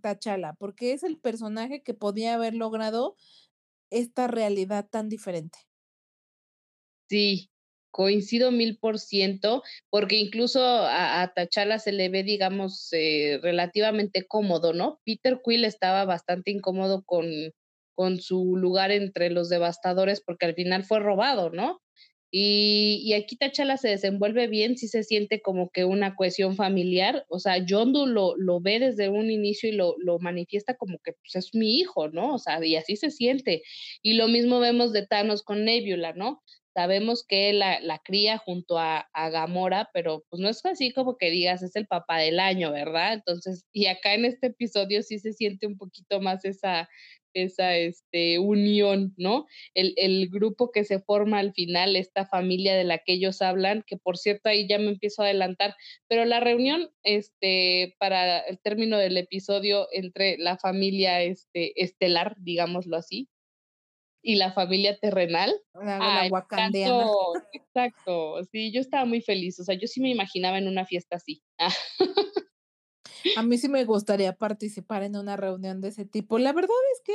Tachala, 0.03 0.55
porque 0.55 0.93
es 0.93 1.03
el 1.05 1.19
personaje 1.19 1.83
que 1.83 1.95
podía 1.95 2.35
haber 2.35 2.55
logrado 2.55 3.17
esta 3.91 4.27
realidad 4.29 4.89
tan 4.91 5.09
diferente. 5.09 5.59
Sí, 7.11 7.50
Coincido 7.91 8.51
mil 8.53 8.79
por 8.79 8.99
ciento, 8.99 9.63
porque 9.91 10.17
incluso 10.17 10.65
a, 10.65 11.23
a 11.23 11.33
Tachala 11.35 11.79
se 11.79 11.93
le 11.93 12.09
ve, 12.09 12.23
digamos, 12.23 12.89
eh, 12.93 13.39
relativamente 13.43 14.27
cómodo, 14.27 14.73
¿no? 14.73 15.01
Peter 15.05 15.41
Quill 15.45 15.65
estaba 15.65 16.05
bastante 16.05 16.51
incómodo 16.51 17.03
con, 17.05 17.27
con 17.95 18.21
su 18.21 18.57
lugar 18.57 18.91
entre 18.93 19.31
los 19.31 19.49
devastadores 19.49 20.23
porque 20.23 20.47
al 20.47 20.55
final 20.55 20.85
fue 20.85 21.01
robado, 21.01 21.51
¿no? 21.51 21.81
Y, 22.33 23.03
y, 23.05 23.15
aquí 23.15 23.37
Tachala 23.37 23.77
se 23.77 23.89
desenvuelve 23.89 24.47
bien, 24.47 24.79
sí 24.79 24.87
se 24.87 25.03
siente 25.03 25.43
como 25.43 25.71
que 25.71 25.85
una 25.85 26.15
cohesión 26.15 26.55
familiar, 26.55 27.25
o 27.29 27.41
sea, 27.41 27.59
Yondu 27.59 28.07
lo, 28.07 28.37
lo 28.37 28.61
ve 28.61 28.79
desde 28.79 29.09
un 29.09 29.33
inicio 29.33 29.69
y 29.69 29.73
lo, 29.73 29.97
lo 29.99 30.21
manifiesta 30.21 30.77
como 30.77 30.99
que 31.03 31.13
pues, 31.15 31.35
es 31.35 31.55
mi 31.55 31.79
hijo, 31.79 32.09
¿no? 32.09 32.35
O 32.35 32.39
sea, 32.39 32.65
y 32.65 32.77
así 32.77 32.95
se 32.95 33.11
siente. 33.11 33.63
Y 34.01 34.15
lo 34.15 34.29
mismo 34.29 34.61
vemos 34.61 34.93
de 34.93 35.07
Thanos 35.07 35.43
con 35.43 35.65
Nebula, 35.65 36.13
¿no? 36.13 36.41
Sabemos 36.75 37.25
que 37.27 37.53
la, 37.53 37.81
la 37.81 37.99
cría 37.99 38.39
junto 38.39 38.79
a, 38.79 39.09
Gamora, 39.15 39.91
pero 39.93 40.25
pues 40.31 40.41
no 40.41 40.49
es 40.49 40.65
así 40.65 40.93
como 40.93 41.17
que 41.17 41.31
digas 41.31 41.63
es 41.63 41.77
el 41.77 41.87
papá 41.87 42.19
del 42.19 42.41
año, 42.41 42.73
¿verdad? 42.73 43.15
Entonces, 43.15 43.67
y 43.73 43.87
acá 43.87 44.15
en 44.15 44.25
este 44.25 44.49
episodio 44.49 45.03
sí 45.03 45.19
se 45.19 45.33
siente 45.33 45.67
un 45.67 45.77
poquito 45.77 46.21
más 46.21 46.45
esa, 46.45 46.89
esa 47.35 47.77
este, 47.77 48.39
unión, 48.39 49.15
¿no? 49.17 49.47
El, 49.75 49.95
el, 49.97 50.29
grupo 50.29 50.71
que 50.71 50.85
se 50.85 51.01
forma 51.01 51.39
al 51.39 51.53
final, 51.53 51.97
esta 51.97 52.27
familia 52.27 52.75
de 52.75 52.85
la 52.85 52.99
que 52.99 53.15
ellos 53.15 53.43
hablan, 53.43 53.85
que 53.87 53.97
por 53.97 54.17
cierto 54.17 54.49
ahí 54.49 54.67
ya 54.69 54.79
me 54.79 54.89
empiezo 54.89 55.23
a 55.23 55.27
adelantar, 55.27 55.77
pero 56.09 56.25
la 56.25 56.41
reunión 56.41 56.91
este, 57.03 57.97
para 57.99 58.41
el 58.41 58.59
término 58.61 58.99
del 58.99 59.17
episodio 59.17 59.89
entre 59.93 60.39
la 60.39 60.57
familia 60.59 61.23
este, 61.23 61.81
estelar, 61.83 62.37
digámoslo 62.39 62.97
así, 62.97 63.29
y 64.23 64.37
la 64.37 64.53
familia 64.53 64.99
terrenal. 64.99 65.55
La, 65.75 66.27
Exacto, 67.53 68.45
sí, 68.51 68.73
yo 68.73 68.81
estaba 68.81 69.05
muy 69.05 69.23
feliz, 69.23 69.59
o 69.61 69.65
sea, 69.65 69.77
yo 69.77 69.87
sí 69.87 70.01
me 70.01 70.11
imaginaba 70.11 70.59
en 70.59 70.69
una 70.69 70.85
fiesta 70.87 71.17
así. 71.17 71.43
A 73.37 73.43
mí 73.43 73.59
sí 73.59 73.69
me 73.69 73.85
gustaría 73.85 74.35
participar 74.35 75.03
en 75.03 75.17
una 75.17 75.37
reunión 75.37 75.81
de 75.81 75.89
ese 75.89 76.05
tipo. 76.05 76.39
La 76.39 76.53
verdad 76.53 76.77
es 76.95 77.03
que 77.05 77.13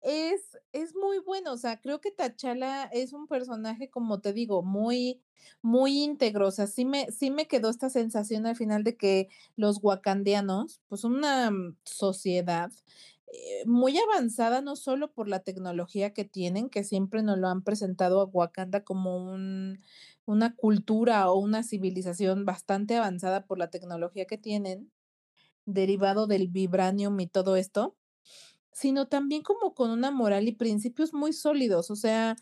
es 0.00 0.58
es 0.72 0.94
muy 0.94 1.18
bueno, 1.18 1.52
o 1.52 1.56
sea, 1.56 1.80
creo 1.80 2.00
que 2.00 2.12
T'Challa 2.12 2.84
es 2.92 3.12
un 3.12 3.26
personaje, 3.26 3.90
como 3.90 4.20
te 4.20 4.32
digo, 4.32 4.62
muy 4.62 5.22
muy 5.62 6.02
íntegro, 6.02 6.48
o 6.48 6.50
sea, 6.50 6.66
sí 6.66 6.84
me 6.84 7.10
sí 7.10 7.30
me 7.30 7.46
quedó 7.48 7.70
esta 7.70 7.90
sensación 7.90 8.46
al 8.46 8.56
final 8.56 8.84
de 8.84 8.96
que 8.96 9.28
los 9.56 9.78
wakandianos, 9.82 10.80
pues, 10.88 11.04
una 11.04 11.50
sociedad, 11.84 12.70
eh, 13.32 13.64
muy 13.66 13.98
avanzada, 13.98 14.60
no 14.60 14.76
solo 14.76 15.12
por 15.12 15.28
la 15.28 15.40
tecnología 15.40 16.12
que 16.12 16.24
tienen, 16.24 16.70
que 16.70 16.84
siempre 16.84 17.22
nos 17.22 17.38
lo 17.38 17.48
han 17.48 17.62
presentado 17.62 18.20
a 18.20 18.24
Wakanda 18.24 18.84
como 18.84 19.16
un 19.16 19.78
una 20.28 20.54
cultura 20.54 21.30
o 21.30 21.38
una 21.38 21.62
civilización 21.62 22.44
bastante 22.44 22.96
avanzada 22.96 23.46
por 23.46 23.56
la 23.58 23.70
tecnología 23.70 24.26
que 24.26 24.36
tienen, 24.36 24.92
derivado 25.64 26.26
del 26.26 26.48
vibranium 26.48 27.18
y 27.20 27.26
todo 27.26 27.56
esto, 27.56 27.96
sino 28.70 29.08
también 29.08 29.42
como 29.42 29.74
con 29.74 29.90
una 29.90 30.10
moral 30.10 30.46
y 30.46 30.52
principios 30.52 31.14
muy 31.14 31.32
sólidos, 31.32 31.90
o 31.90 31.96
sea, 31.96 32.36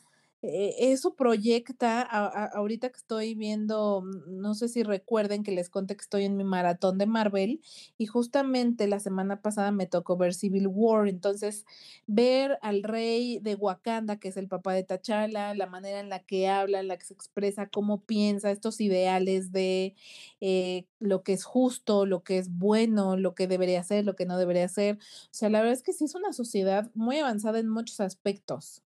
eso 0.46 1.14
proyecta 1.14 2.02
a 2.02 2.26
a 2.26 2.44
ahorita 2.46 2.90
que 2.90 2.96
estoy 2.98 3.34
viendo, 3.34 4.02
no 4.28 4.54
sé 4.54 4.68
si 4.68 4.82
recuerden 4.82 5.42
que 5.42 5.52
les 5.52 5.70
conté 5.70 5.96
que 5.96 6.02
estoy 6.02 6.24
en 6.24 6.36
mi 6.36 6.44
maratón 6.44 6.98
de 6.98 7.06
Marvel, 7.06 7.60
y 7.98 8.06
justamente 8.06 8.86
la 8.88 9.00
semana 9.00 9.40
pasada 9.42 9.72
me 9.72 9.86
tocó 9.86 10.16
ver 10.16 10.34
Civil 10.34 10.66
War, 10.68 11.08
entonces, 11.08 11.64
ver 12.06 12.58
al 12.62 12.82
rey 12.82 13.38
de 13.40 13.54
Wakanda, 13.56 14.16
que 14.18 14.28
es 14.28 14.36
el 14.36 14.48
papá 14.48 14.72
de 14.74 14.84
T'Challa, 14.84 15.54
la 15.54 15.66
manera 15.66 16.00
en 16.00 16.08
la 16.08 16.20
que 16.24 16.48
habla, 16.48 16.80
en 16.80 16.88
la 16.88 16.96
que 16.98 17.06
se 17.06 17.14
expresa, 17.14 17.68
cómo 17.68 18.02
piensa, 18.02 18.50
estos 18.50 18.80
ideales 18.80 19.52
de, 19.52 19.94
eh, 20.40 20.86
lo 21.00 21.22
que 21.22 21.32
es 21.32 21.44
justo, 21.44 22.06
lo 22.06 22.22
que 22.24 22.38
es 22.38 22.50
bueno, 22.50 23.16
lo 23.16 23.34
que 23.34 23.46
debería 23.48 23.82
ser, 23.82 24.04
lo 24.04 24.16
que 24.16 24.26
no 24.26 24.38
debería 24.38 24.68
ser. 24.68 24.96
O 24.96 25.28
sea, 25.32 25.48
la 25.50 25.60
verdad 25.60 25.74
es 25.74 25.82
que 25.82 25.92
sí 25.92 26.04
es 26.04 26.14
una 26.14 26.32
sociedad 26.32 26.90
muy 26.94 27.18
avanzada 27.18 27.58
en 27.58 27.68
muchos 27.68 28.00
aspectos. 28.00 28.82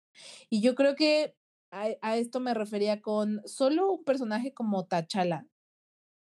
Y 0.51 0.61
yo 0.63 0.75
creo 0.75 0.97
que 0.97 1.35
a 1.73 1.89
a 2.03 2.17
esto 2.17 2.41
me 2.41 2.55
refería 2.55 3.01
con 3.03 3.43
solo 3.47 3.93
un 3.93 4.05
personaje 4.05 4.53
como 4.55 4.87
T'Challa 4.87 5.47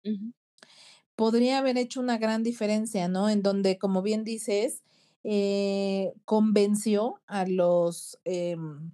Ujú. 0.04 0.32
podría 1.18 1.58
haber 1.58 1.78
hecho 1.78 2.00
una 2.00 2.18
gran 2.18 2.42
diferencia, 2.42 3.08
¿no? 3.08 3.28
En 3.28 3.42
donde, 3.42 3.78
como 3.78 4.02
bien 4.02 4.24
dices, 4.24 4.82
eh, 5.24 6.12
convenció 6.24 7.20
a 7.26 7.46
los, 7.46 8.18
em 8.24 8.92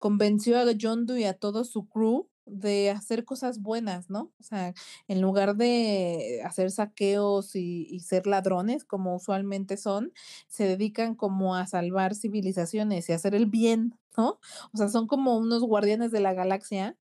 convenció 0.00 0.58
a 0.58 0.72
Yondu 0.72 1.16
y 1.16 1.24
a 1.24 1.34
todo 1.38 1.64
su 1.64 1.88
crew 1.88 2.28
de 2.46 2.90
hacer 2.90 3.24
cosas 3.24 3.60
buenas, 3.60 4.10
¿no? 4.10 4.32
O 4.40 4.42
sea, 4.42 4.74
en 5.08 5.20
lugar 5.20 5.56
de 5.56 6.42
hacer 6.44 6.70
saqueos 6.70 7.54
y 7.56 7.86
y 7.90 8.00
ser 8.00 8.26
ladrones, 8.26 8.84
como 8.84 9.14
usualmente 9.16 9.76
son, 9.76 10.12
se 10.48 10.64
dedican 10.66 11.14
como 11.14 11.56
a 11.56 11.66
salvar 11.66 12.14
civilizaciones 12.14 13.08
y 13.08 13.12
hacer 13.12 13.34
el 13.34 13.46
bien, 13.46 13.98
¿no? 14.16 14.40
O 14.72 14.76
sea, 14.78 14.88
son 14.88 15.06
como 15.06 15.36
unos 15.38 15.62
guardianes 15.62 16.10
de 16.12 16.20
la 16.20 16.34
galaxia, 16.34 16.96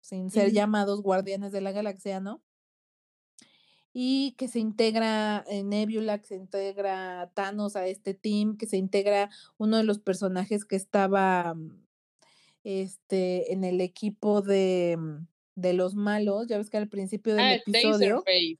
sin 0.00 0.30
ser 0.30 0.52
llamados 0.52 1.02
guardianes 1.02 1.52
de 1.52 1.60
la 1.62 1.72
galaxia, 1.72 2.20
¿no? 2.20 2.42
Y 3.92 4.32
que 4.38 4.48
se 4.48 4.58
integra, 4.58 5.44
eh, 5.48 5.62
Nebula, 5.62 6.18
que 6.18 6.26
se 6.26 6.36
integra 6.36 7.30
Thanos 7.34 7.76
a 7.76 7.86
este 7.86 8.12
team, 8.14 8.56
que 8.56 8.66
se 8.66 8.76
integra 8.76 9.30
uno 9.56 9.76
de 9.76 9.84
los 9.84 10.00
personajes 10.00 10.64
que 10.64 10.74
estaba, 10.76 11.54
este, 12.64 13.52
en 13.52 13.64
el 13.64 13.80
equipo 13.80 14.42
de 14.42 14.98
de 15.56 15.72
los 15.72 15.94
malos, 15.94 16.48
ya 16.48 16.58
ves 16.58 16.68
que 16.68 16.78
al 16.78 16.88
principio 16.88 17.34
del 17.36 17.44
Ah, 17.44 17.54
episodio 17.54 18.22
Taserface. 18.24 18.58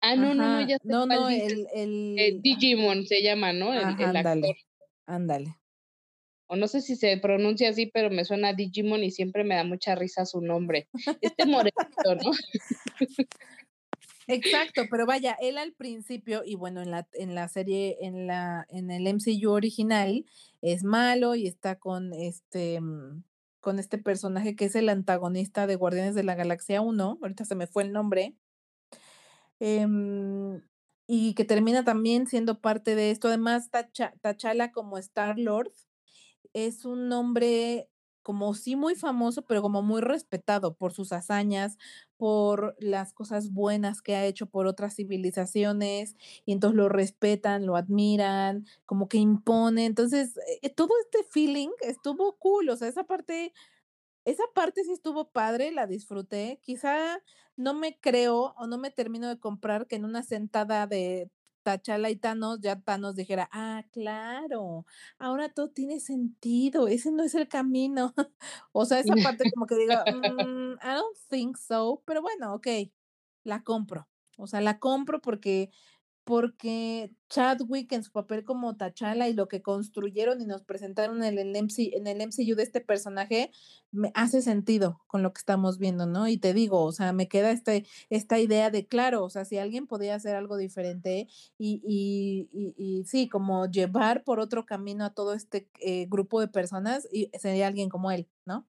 Ah, 0.00 0.16
no, 0.16 0.34
no, 0.34 0.60
no, 0.60 0.68
ya 0.68 0.76
sé 0.78 0.88
no, 0.88 1.06
no, 1.06 1.28
el 1.28 1.68
Eh, 1.76 1.84
el 1.84 2.16
ah 2.36 2.38
Digimon 2.42 3.06
se 3.06 3.22
llama, 3.22 3.52
¿no? 3.52 3.72
El 3.72 3.78
Ajá, 3.84 3.90
el 4.10 4.16
actor. 4.16 4.16
ándale, 4.16 4.56
ándale. 5.06 5.56
O 6.48 6.56
no 6.56 6.66
sé 6.68 6.80
si 6.82 6.96
se 6.96 7.16
pronuncia 7.18 7.70
así, 7.70 7.86
pero 7.86 8.10
me 8.10 8.24
suena 8.24 8.48
a 8.48 8.52
Digimon 8.54 9.04
y 9.04 9.10
siempre 9.12 9.44
me 9.44 9.54
da 9.54 9.64
mucha 9.64 9.94
risa 9.94 10.26
su 10.26 10.40
nombre. 10.40 10.88
Este 11.20 11.46
morenito, 11.46 12.14
¿no? 12.24 12.32
Exacto, 14.28 14.82
pero 14.90 15.04
vaya, 15.06 15.36
él 15.40 15.58
al 15.58 15.72
principio, 15.72 16.42
y 16.44 16.54
bueno, 16.54 16.80
en 16.82 16.90
la 16.90 17.08
en 17.14 17.34
la 17.34 17.48
serie, 17.48 17.98
en 18.00 18.26
la 18.26 18.66
en 18.70 18.90
el 18.90 19.06
MCU 19.06 19.50
original, 19.50 20.24
es 20.60 20.84
malo 20.84 21.34
y 21.34 21.46
está 21.46 21.76
con, 21.78 22.12
este, 22.12 22.80
mm, 22.80 23.24
con 23.62 23.78
este 23.78 23.96
personaje 23.96 24.56
que 24.56 24.66
es 24.66 24.74
el 24.74 24.90
antagonista 24.90 25.66
de 25.66 25.76
Guardianes 25.76 26.14
de 26.14 26.24
la 26.24 26.34
Galaxia 26.34 26.82
1, 26.82 27.18
ahorita 27.22 27.46
se 27.46 27.54
me 27.54 27.66
fue 27.66 27.84
el 27.84 27.92
nombre. 27.92 28.36
Em, 29.60 30.60
y 31.06 31.34
que 31.34 31.44
termina 31.44 31.84
también 31.84 32.26
siendo 32.26 32.60
parte 32.60 32.94
de 32.96 33.10
esto. 33.10 33.28
Además, 33.28 33.70
T'Cha 33.70 34.12
T'Challa 34.20 34.72
como 34.72 34.98
Star 34.98 35.38
Lord 35.38 35.72
es 36.52 36.84
un 36.84 37.08
nombre 37.08 37.88
como 38.22 38.54
sí 38.54 38.76
muy 38.76 38.94
famoso, 38.94 39.42
pero 39.42 39.62
como 39.62 39.82
muy 39.82 40.00
respetado 40.00 40.74
por 40.74 40.92
sus 40.92 41.12
hazañas, 41.12 41.78
por 42.16 42.76
las 42.80 43.12
cosas 43.12 43.52
buenas 43.52 44.00
que 44.02 44.14
ha 44.16 44.24
hecho 44.26 44.46
por 44.46 44.66
otras 44.66 44.94
civilizaciones, 44.96 46.16
y 46.46 46.52
entonces 46.52 46.76
lo 46.76 46.88
respetan, 46.88 47.66
lo 47.66 47.76
admiran, 47.76 48.66
como 48.86 49.08
que 49.08 49.18
impone. 49.18 49.86
Entonces, 49.86 50.38
eh, 50.62 50.70
todo 50.70 50.90
este 51.04 51.24
feeling 51.30 51.70
estuvo 51.82 52.36
cool, 52.38 52.68
o 52.70 52.76
sea, 52.76 52.88
esa 52.88 53.04
parte 53.04 53.52
esa 54.24 54.44
parte 54.54 54.84
sí 54.84 54.92
estuvo 54.92 55.30
padre, 55.32 55.72
la 55.72 55.86
disfruté. 55.86 56.60
Quizá 56.62 57.20
no 57.56 57.74
me 57.74 57.98
creo 58.00 58.54
o 58.56 58.66
no 58.66 58.78
me 58.78 58.90
termino 58.90 59.28
de 59.28 59.38
comprar 59.40 59.86
que 59.86 59.96
en 59.96 60.04
una 60.04 60.22
sentada 60.22 60.86
de 60.86 61.30
T'Challa 61.64 62.10
y 62.10 62.16
Thanos, 62.16 62.60
ya 62.60 62.80
Thanos 62.80 63.14
dijera: 63.16 63.48
"Ah, 63.52 63.84
claro, 63.92 64.84
ahora 65.18 65.48
todo 65.50 65.70
tiene 65.70 66.00
sentido, 66.00 66.88
ese 66.88 67.12
no 67.12 67.22
es 67.24 67.34
el 67.34 67.48
camino". 67.48 68.14
O 68.72 68.84
sea, 68.86 68.98
esa 69.00 69.16
parte 69.18 69.46
como 69.52 69.66
que 69.66 69.76
digo: 69.76 69.94
"Mm, 70.08 70.74
I 70.82 70.94
don't 70.96 71.16
think 71.28 71.56
so", 71.58 72.02
pero 72.06 72.22
bueno, 72.22 72.54
okey, 72.54 72.92
la 73.44 73.62
compro. 73.64 74.08
O 74.38 74.46
sea, 74.46 74.60
la 74.60 74.78
compro 74.78 75.20
porque 75.20 75.70
porque 76.24 77.12
Chadwick 77.28 77.92
en 77.92 78.04
su 78.04 78.12
papel 78.12 78.44
como 78.44 78.76
T'Challa 78.76 79.28
y 79.28 79.32
lo 79.34 79.48
que 79.48 79.62
construyeron 79.62 80.40
y 80.40 80.46
nos 80.46 80.62
presentaron 80.62 81.22
en 81.24 81.38
el 81.38 81.50
MC 81.56 81.96
en 81.96 82.06
el 82.06 82.20
MCU 82.20 82.54
de 82.56 82.62
este 82.62 82.80
personaje, 82.80 83.50
me 83.90 84.10
hace 84.14 84.42
sentido 84.42 85.00
con 85.06 85.22
lo 85.22 85.32
que 85.32 85.38
estamos 85.38 85.78
viendo, 85.78 86.06
¿no? 86.06 86.28
Y 86.28 86.36
te 86.38 86.54
digo, 86.54 86.82
o 86.84 86.92
sea, 86.92 87.12
me 87.12 87.28
queda 87.28 87.50
este 87.50 87.86
esta 88.10 88.38
idea 88.38 88.70
de 88.70 88.86
claro, 88.86 89.24
o 89.24 89.30
sea, 89.30 89.44
si 89.44 89.58
alguien 89.58 89.86
podía 89.86 90.14
hacer 90.14 90.36
algo 90.36 90.56
diferente 90.56 91.28
y 91.58 91.80
y 91.84 92.48
y 92.52 92.74
y 92.76 93.04
sí, 93.04 93.28
como 93.28 93.66
llevar 93.66 94.24
por 94.24 94.40
otro 94.40 94.66
camino 94.66 95.04
a 95.04 95.14
todo 95.14 95.34
este, 95.34 95.68
eh, 95.80 96.06
grupo 96.08 96.40
de 96.40 96.48
personas, 96.48 97.08
y 97.12 97.30
sería 97.38 97.66
alguien 97.66 97.88
como 97.88 98.10
él, 98.10 98.28
¿no? 98.46 98.66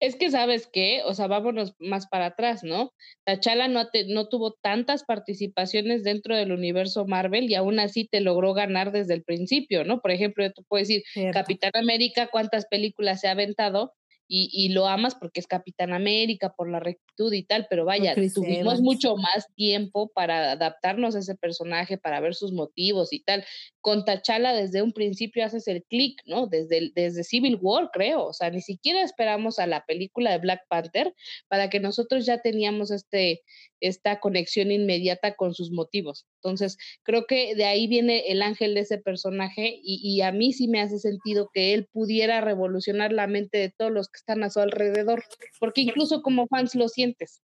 Es 0.00 0.16
que, 0.16 0.30
¿sabes 0.30 0.68
qué? 0.72 1.02
O 1.04 1.14
sea, 1.14 1.28
vámonos 1.28 1.74
más 1.78 2.06
para 2.08 2.26
atrás, 2.26 2.62
¿no? 2.64 2.92
T'Challa 3.24 3.68
no 3.68 3.88
te 3.90 4.04
no 4.06 4.28
tuvo 4.28 4.52
tantas 4.60 5.04
participaciones 5.04 6.02
dentro 6.02 6.36
del 6.36 6.52
universo 6.52 7.06
Marvel 7.06 7.48
y 7.50 7.54
aún 7.54 7.78
así 7.78 8.06
te 8.08 8.20
logró 8.20 8.54
ganar 8.54 8.92
desde 8.92 9.14
el 9.14 9.22
principio, 9.24 9.84
¿no? 9.84 10.00
Por 10.00 10.10
ejemplo, 10.10 10.44
yo 10.44 10.52
te 10.52 10.62
puedo 10.68 10.80
decir, 10.80 11.02
Cierto. 11.12 11.30
Capitán 11.30 11.70
América, 11.74 12.28
cuántas 12.30 12.66
películas 12.66 13.20
se 13.20 13.28
ha 13.28 13.32
aventado 13.32 13.92
y 14.26 14.50
y 14.52 14.70
lo 14.70 14.86
amas 14.86 15.14
porque 15.14 15.40
es 15.40 15.46
Capitán 15.46 15.92
América, 15.92 16.54
por 16.56 16.70
la 16.70 16.80
rectitud 16.80 17.32
y 17.32 17.42
tal, 17.42 17.66
pero 17.68 17.84
vaya, 17.84 18.14
tuvimos 18.14 18.74
Evans. 18.74 18.80
mucho 18.80 19.16
más 19.16 19.48
tiempo 19.54 20.10
para 20.14 20.52
adaptarnos 20.52 21.14
a 21.14 21.20
ese 21.20 21.34
personaje, 21.34 21.98
para 21.98 22.20
ver 22.20 22.34
sus 22.34 22.52
motivos 22.52 23.12
y 23.12 23.22
tal. 23.22 23.44
Con 23.80 24.04
T'Challa 24.04 24.52
desde 24.52 24.82
un 24.82 24.92
principio 24.92 25.44
haces 25.44 25.68
el 25.68 25.84
clic, 25.84 26.20
¿no? 26.26 26.46
Desde 26.46 26.78
el 26.78 26.92
desde 26.94 27.24
Civil 27.24 27.58
War, 27.60 27.90
creo, 27.92 28.26
o 28.26 28.32
sea, 28.32 28.50
ni 28.50 28.60
siquiera 28.60 29.02
esperamos 29.02 29.58
a 29.58 29.66
la 29.66 29.84
película 29.84 30.32
de 30.32 30.38
Black 30.38 30.62
Panther 30.68 31.14
para 31.48 31.68
que 31.70 31.80
nosotros 31.80 32.26
ya 32.26 32.40
teníamos, 32.40 32.90
este, 32.90 33.42
esta 33.88 34.20
conexión 34.20 34.70
inmediata 34.72 35.34
con 35.36 35.54
sus 35.54 35.70
motivos. 35.70 36.26
Entonces, 36.42 36.76
creo 37.02 37.26
que 37.26 37.54
de 37.54 37.64
ahí 37.66 37.86
viene 37.88 38.30
el 38.32 38.42
ángel 38.42 38.74
de 38.74 38.80
ese 38.80 38.98
personaje 38.98 39.80
y 39.82 40.00
y 40.04 40.20
a 40.22 40.32
mí 40.32 40.52
sí 40.52 40.68
me 40.68 40.80
hace 40.80 40.98
sentido 40.98 41.48
que 41.52 41.74
él 41.74 41.86
pudiera 41.92 42.40
revolucionar 42.40 43.12
la 43.12 43.26
mente 43.26 43.58
de 43.58 43.70
todos 43.76 43.90
los 43.92 44.08
que 44.08 44.18
están 44.18 44.42
a 44.44 44.50
su 44.50 44.60
alrededor, 44.60 45.24
porque 45.60 45.82
incluso 45.82 46.22
como 46.22 46.46
fans 46.48 46.74
lo 46.74 46.88
sientes. 46.88 47.40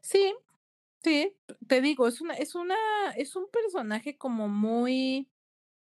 Sí, 0.00 0.34
sí, 1.04 1.36
te 1.68 1.80
digo, 1.80 2.08
es 2.08 2.20
una 2.20 2.34
es 2.34 2.54
una 2.56 2.76
es 3.16 3.36
un 3.36 3.48
personaje 3.50 4.18
como 4.18 4.48
muy 4.48 5.30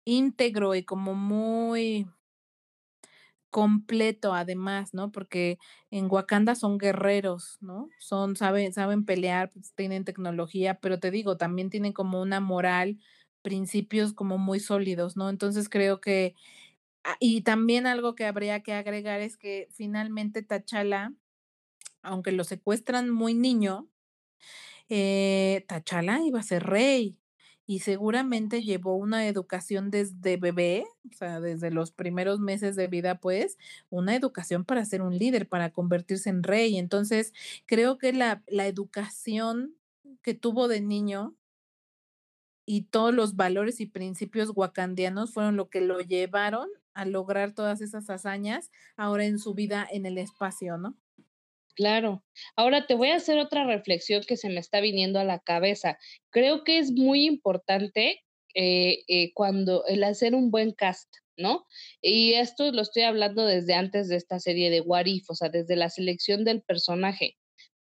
íntegro 0.04 0.74
y 0.76 0.84
como 0.84 1.14
muy 1.14 2.08
completo 3.54 4.34
además, 4.34 4.94
¿no? 4.94 5.12
Porque 5.12 5.58
en 5.92 6.10
Wakanda 6.10 6.56
son 6.56 6.76
guerreros, 6.76 7.56
¿no? 7.60 7.88
Son 8.00 8.34
saben 8.34 8.72
saben 8.72 9.04
pelear, 9.04 9.52
pues, 9.52 9.72
tienen 9.76 10.04
tecnología, 10.04 10.80
pero 10.80 10.98
te 10.98 11.12
digo, 11.12 11.36
también 11.36 11.70
tienen 11.70 11.92
como 11.92 12.20
una 12.20 12.40
moral, 12.40 12.98
principios 13.42 14.12
como 14.12 14.38
muy 14.38 14.58
sólidos, 14.58 15.16
¿no? 15.16 15.30
Entonces, 15.30 15.68
creo 15.68 16.00
que 16.00 16.34
ah, 17.04 17.16
y 17.20 17.42
también 17.42 17.86
algo 17.86 18.16
que 18.16 18.26
habría 18.26 18.62
que 18.62 18.74
agregar 18.74 19.20
es 19.20 19.36
que 19.36 19.68
finalmente 19.72 20.42
T'Challa, 20.42 21.12
aunque 22.02 22.32
lo 22.32 22.44
secuestran 22.44 23.10
muy 23.10 23.34
niño 23.34 23.88
eh, 24.88 25.64
T'Challa 25.68 26.20
iba 26.26 26.40
a 26.40 26.42
ser 26.42 26.64
rey 26.64 27.16
y 27.66 27.80
seguramente 27.80 28.62
llevó 28.62 28.96
una 28.96 29.26
educación 29.26 29.90
desde 29.90 30.36
bebé, 30.36 30.84
o 31.10 31.14
sea, 31.16 31.40
desde 31.40 31.70
los 31.70 31.92
primeros 31.92 32.40
meses 32.40 32.76
de 32.76 32.88
vida, 32.88 33.16
pues, 33.20 33.58
una 33.90 34.14
educación 34.16 34.64
para 34.64 34.84
ser 34.84 35.02
un 35.02 35.16
líder, 35.16 35.48
para 35.48 35.70
convertirse 35.72 36.28
en 36.30 36.42
rey. 36.42 36.76
Entonces, 36.76 37.32
creo 37.66 37.98
que 37.98 38.12
la, 38.12 38.42
la 38.48 38.66
educación 38.66 39.76
que 40.22 40.34
tuvo 40.34 40.68
de 40.68 40.80
niño 40.82 41.36
y 42.66 42.82
todos 42.82 43.14
los 43.14 43.36
valores 43.36 43.80
y 43.80 43.86
principios 43.86 44.52
wakandianos 44.54 45.32
fueron 45.32 45.56
lo 45.56 45.68
que 45.68 45.80
lo 45.80 46.00
llevaron 46.00 46.68
a 46.94 47.04
lograr 47.04 47.52
todas 47.54 47.80
esas 47.80 48.08
hazañas 48.10 48.70
ahora 48.96 49.24
en 49.24 49.38
su 49.38 49.54
vida 49.54 49.86
en 49.90 50.06
el 50.06 50.18
espacio, 50.18 50.78
¿no? 50.78 50.96
Claro. 51.76 52.24
Ahora 52.56 52.86
te 52.86 52.94
voy 52.94 53.08
a 53.08 53.16
hacer 53.16 53.38
otra 53.38 53.64
reflexión 53.64 54.22
que 54.26 54.36
se 54.36 54.48
me 54.48 54.60
está 54.60 54.80
viniendo 54.80 55.18
a 55.18 55.24
la 55.24 55.40
cabeza. 55.40 55.98
Creo 56.30 56.62
que 56.62 56.78
es 56.78 56.92
muy 56.92 57.26
importante 57.26 58.20
eh, 58.54 59.02
eh, 59.08 59.32
cuando 59.34 59.84
el 59.86 60.04
hacer 60.04 60.34
un 60.36 60.50
buen 60.52 60.72
cast, 60.72 61.12
¿no? 61.36 61.66
Y 62.00 62.34
esto 62.34 62.70
lo 62.70 62.82
estoy 62.82 63.02
hablando 63.02 63.44
desde 63.44 63.74
antes 63.74 64.08
de 64.08 64.16
esta 64.16 64.38
serie 64.38 64.70
de 64.70 64.80
What 64.80 65.06
If, 65.06 65.28
o 65.30 65.34
sea, 65.34 65.48
desde 65.48 65.74
la 65.74 65.90
selección 65.90 66.44
del 66.44 66.62
personaje. 66.62 67.36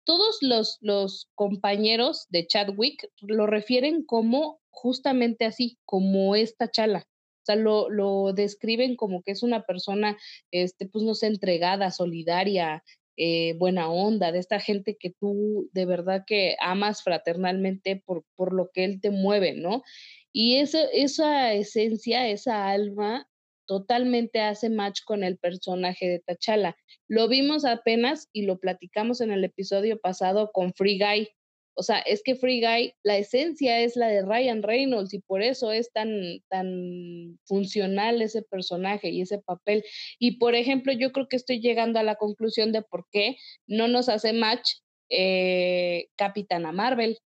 Todos 0.03 0.37
los, 0.41 0.77
los 0.81 1.29
compañeros 1.35 2.25
de 2.29 2.47
Chadwick 2.47 3.07
lo 3.21 3.45
refieren 3.45 4.03
como 4.03 4.61
justamente 4.71 5.45
así, 5.45 5.77
como 5.85 6.35
esta 6.35 6.69
chala. 6.71 7.07
O 7.43 7.45
sea, 7.45 7.55
lo, 7.55 7.89
lo 7.91 8.33
describen 8.33 8.95
como 8.95 9.21
que 9.21 9.31
es 9.31 9.43
una 9.43 9.63
persona, 9.63 10.17
este, 10.51 10.87
pues 10.87 11.03
no 11.03 11.13
sé, 11.13 11.27
entregada, 11.27 11.91
solidaria, 11.91 12.83
eh, 13.17 13.53
buena 13.57 13.89
onda, 13.89 14.31
de 14.31 14.39
esta 14.39 14.59
gente 14.59 14.97
que 14.99 15.11
tú 15.11 15.69
de 15.73 15.85
verdad 15.85 16.23
que 16.25 16.55
amas 16.59 17.03
fraternalmente 17.03 18.01
por, 18.05 18.25
por 18.35 18.53
lo 18.53 18.69
que 18.73 18.85
él 18.85 19.01
te 19.01 19.11
mueve, 19.11 19.53
¿no? 19.53 19.83
Y 20.31 20.57
esa, 20.57 20.83
esa 20.91 21.53
esencia, 21.53 22.27
esa 22.27 22.69
alma, 22.69 23.27
totalmente 23.65 24.41
hace 24.41 24.69
match 24.69 25.01
con 25.05 25.23
el 25.23 25.37
personaje 25.37 26.07
de 26.07 26.19
Tachala. 26.19 26.75
Lo 27.07 27.27
vimos 27.27 27.65
apenas 27.65 28.29
y 28.31 28.43
lo 28.43 28.59
platicamos 28.59 29.21
en 29.21 29.31
el 29.31 29.43
episodio 29.43 29.99
pasado 29.99 30.51
con 30.51 30.73
Free 30.73 30.99
Guy. 30.99 31.29
O 31.77 31.83
sea, 31.83 31.99
es 31.99 32.23
que 32.23 32.35
Free 32.35 32.61
Guy, 32.61 32.93
la 33.03 33.17
esencia 33.17 33.81
es 33.81 33.97
la 33.97 34.07
de 34.07 34.25
Ryan 34.25 34.63
Reynolds 34.63 35.13
y 35.13 35.19
por 35.19 35.41
eso 35.41 35.73
es 35.73 35.91
tan, 35.91 36.09
tan 36.49 37.37
funcional 37.45 38.21
ese 38.21 38.41
personaje 38.43 39.09
y 39.09 39.21
ese 39.21 39.39
papel. 39.39 39.83
Y 40.17 40.37
por 40.37 40.55
ejemplo, 40.55 40.93
yo 40.93 41.11
creo 41.11 41.27
que 41.27 41.35
estoy 41.35 41.59
llegando 41.59 41.99
a 41.99 42.03
la 42.03 42.15
conclusión 42.15 42.71
de 42.71 42.81
por 42.81 43.07
qué 43.11 43.37
no 43.67 43.89
nos 43.89 44.07
hace 44.07 44.31
match 44.31 44.69
eh, 45.09 46.07
Capitana 46.15 46.71
Marvel. 46.71 47.19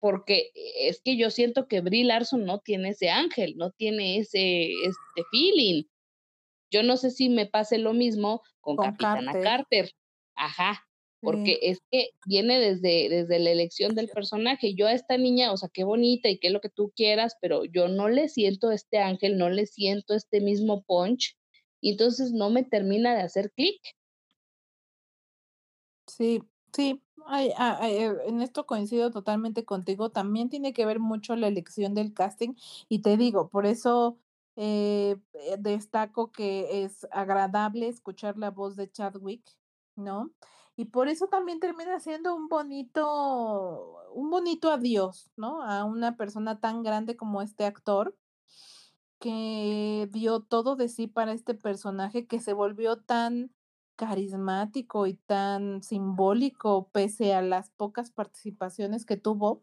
Porque 0.00 0.50
es 0.54 1.00
que 1.02 1.16
yo 1.16 1.30
siento 1.30 1.66
que 1.66 1.80
Brie 1.80 2.04
Larson 2.04 2.44
no 2.44 2.60
tiene 2.60 2.90
ese 2.90 3.08
ángel, 3.08 3.56
no 3.56 3.70
tiene 3.70 4.18
ese 4.18 4.70
este 4.70 5.22
feeling. 5.30 5.84
Yo 6.70 6.82
no 6.82 6.96
sé 6.96 7.10
si 7.10 7.28
me 7.28 7.46
pase 7.46 7.78
lo 7.78 7.94
mismo 7.94 8.42
con, 8.60 8.76
Capitana 8.76 9.32
Carter. 9.32 9.90
Ajá, 10.34 10.84
porque 11.24 11.58
es 11.62 11.78
que 11.90 12.10
viene 12.26 12.58
desde, 12.58 13.08
desde 13.08 13.38
la 13.38 13.50
elección 13.50 13.94
del 13.94 14.08
personaje. 14.08 14.74
Yo 14.74 14.86
a 14.86 14.92
esta 14.92 15.16
niña, 15.16 15.52
o 15.52 15.56
sea, 15.56 15.68
qué 15.72 15.84
bonita 15.84 16.28
y 16.28 16.38
qué 16.38 16.48
es 16.48 16.52
lo 16.52 16.60
que 16.60 16.68
tú 16.68 16.92
quieras, 16.94 17.36
pero 17.40 17.64
yo 17.64 17.88
no 17.88 18.08
le 18.08 18.28
siento 18.28 18.70
este 18.70 18.98
ángel, 18.98 19.38
no 19.38 19.50
le 19.50 19.66
siento 19.66 20.14
este 20.14 20.40
mismo 20.40 20.82
punch, 20.84 21.36
y 21.80 21.92
entonces 21.92 22.32
no 22.32 22.50
me 22.50 22.62
termina 22.62 23.14
de 23.14 23.22
hacer 23.22 23.50
clic. 23.52 23.80
Sí, 26.06 26.42
sí, 26.72 27.02
eh, 27.32 28.12
en 28.26 28.42
esto 28.42 28.66
coincido 28.66 29.10
totalmente 29.10 29.64
contigo. 29.64 30.10
También 30.10 30.50
tiene 30.50 30.72
que 30.72 30.86
ver 30.86 31.00
mucho 31.00 31.34
la 31.36 31.48
elección 31.48 31.94
del 31.94 32.14
casting, 32.14 32.54
y 32.88 33.00
te 33.00 33.16
digo, 33.16 33.48
por 33.48 33.66
eso 33.66 34.18
eh, 34.56 35.16
eh, 35.32 35.56
destaco 35.58 36.30
que 36.30 36.84
es 36.84 37.06
agradable 37.10 37.88
escuchar 37.88 38.38
la 38.38 38.50
voz 38.50 38.76
de 38.76 38.90
Chadwick, 38.90 39.42
¿no? 39.96 40.30
Y 40.76 40.86
por 40.86 41.08
eso 41.08 41.28
también 41.28 41.60
termina 41.60 42.00
siendo 42.00 42.34
un 42.34 42.48
bonito, 42.48 44.10
un 44.12 44.30
bonito 44.30 44.70
adiós, 44.70 45.30
¿no? 45.36 45.62
A 45.62 45.84
una 45.84 46.16
persona 46.16 46.58
tan 46.58 46.82
grande 46.82 47.16
como 47.16 47.42
este 47.42 47.64
actor, 47.64 48.16
que 49.20 50.08
dio 50.12 50.40
todo 50.40 50.76
de 50.76 50.88
sí 50.88 51.06
para 51.06 51.32
este 51.32 51.54
personaje 51.54 52.26
que 52.26 52.40
se 52.40 52.52
volvió 52.52 52.96
tan 52.96 53.52
carismático 53.96 55.06
y 55.06 55.14
tan 55.14 55.82
simbólico 55.82 56.90
pese 56.92 57.32
a 57.34 57.40
las 57.40 57.70
pocas 57.70 58.10
participaciones 58.10 59.06
que 59.06 59.16
tuvo. 59.16 59.62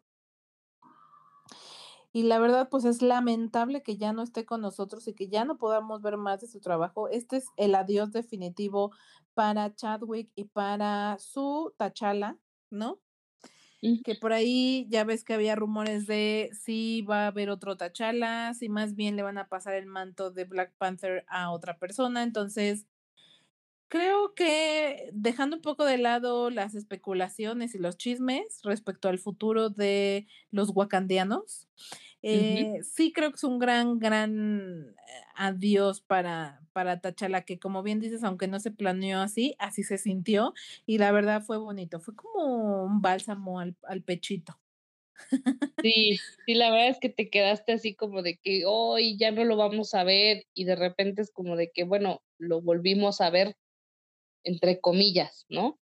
Y 2.14 2.24
la 2.24 2.40
verdad, 2.40 2.70
pues 2.70 2.86
es 2.86 3.02
lamentable 3.02 3.84
que 3.84 3.98
ya 3.98 4.14
no 4.14 4.22
esté 4.24 4.46
con 4.46 4.62
nosotros 4.62 5.08
y 5.08 5.14
que 5.14 5.30
ya 5.30 5.46
no 5.46 5.58
podamos 5.58 6.02
ver 6.02 6.18
más 6.18 6.42
de 6.42 6.48
su 6.48 6.60
trabajo. 6.60 7.08
Este 7.10 7.38
es 7.38 7.46
el 7.58 7.74
adiós 7.76 8.12
definitivo 8.12 8.92
para 9.34 9.74
Chadwick 9.74 10.30
y 10.36 10.46
para 10.46 11.18
su 11.20 11.74
Tachala, 11.78 12.38
¿no? 12.70 13.00
Que 14.04 14.16
por 14.16 14.34
ahí 14.34 14.88
ya 14.90 15.04
ves 15.04 15.24
que 15.24 15.34
había 15.34 15.56
rumores 15.56 16.08
de 16.08 16.50
si 16.54 17.02
va 17.04 17.26
a 17.26 17.28
haber 17.28 17.50
otro 17.50 17.78
Tachala, 17.78 18.54
si 18.54 18.70
más 18.70 18.96
bien 18.96 19.16
le 19.16 19.24
van 19.24 19.38
a 19.38 19.48
pasar 19.48 19.76
el 19.76 19.86
manto 19.86 20.32
de 20.32 20.46
Black 20.46 20.74
Panther 20.78 21.26
a 21.28 21.52
otra 21.52 21.78
persona. 21.78 22.24
Entonces, 22.24 22.88
creo 23.92 24.34
que 24.36 25.10
dejando 25.14 25.58
un 25.58 25.62
poco 25.62 25.84
de 25.86 25.98
lado 25.98 26.50
las 26.50 26.76
especulaciones 26.76 27.76
y 27.76 27.80
los 27.80 27.98
chismes 27.98 28.62
respecto 28.64 29.10
al 29.10 29.20
futuro 29.20 29.70
de 29.70 30.28
los 30.50 30.70
wakandianos, 30.74 31.68
eh, 32.24 32.80
sí 32.84 33.12
creo 33.14 33.32
que 33.32 33.36
es 33.36 33.44
un 33.44 33.60
gran, 33.60 34.00
gran 34.00 34.92
eh, 34.92 34.96
adiós 35.36 36.00
para, 36.02 36.62
para 36.74 37.02
Tachala, 37.02 37.42
que 37.44 37.60
como 37.60 37.84
bien 37.84 38.00
dices, 38.00 38.24
aunque 38.24 38.48
no 38.48 38.62
se 38.62 38.72
planeó 38.72 39.20
así, 39.22 39.56
así 39.60 39.84
se 39.84 39.98
sintió 39.98 40.54
y 40.86 40.98
la 40.98 41.12
verdad 41.12 41.44
fue 41.44 41.58
bonito, 41.58 42.00
fue 42.00 42.16
como 42.16 42.86
un 42.86 43.02
bálsamo 43.02 43.60
al, 43.60 43.76
al 43.84 44.04
pechito. 44.04 44.58
Sí, 45.84 46.20
sí, 46.46 46.54
la 46.54 46.70
verdad 46.70 46.90
es 46.90 47.00
que 47.00 47.10
te 47.10 47.30
quedaste 47.32 47.74
así 47.74 47.96
como 47.96 48.22
de 48.22 48.38
que 48.38 48.64
hoy 48.68 49.18
ya 49.18 49.32
no 49.32 49.44
lo 49.46 49.58
vamos 49.58 49.96
a 49.96 50.04
ver 50.04 50.44
y 50.54 50.66
de 50.66 50.76
repente 50.76 51.24
es 51.24 51.32
como 51.32 51.56
de 51.56 51.72
que, 51.72 51.84
bueno, 51.86 52.22
lo 52.38 52.62
volvimos 52.62 53.20
a 53.20 53.32
ver, 53.32 53.56
entre 54.44 54.80
comillas, 54.80 55.46
¿no? 55.50 55.80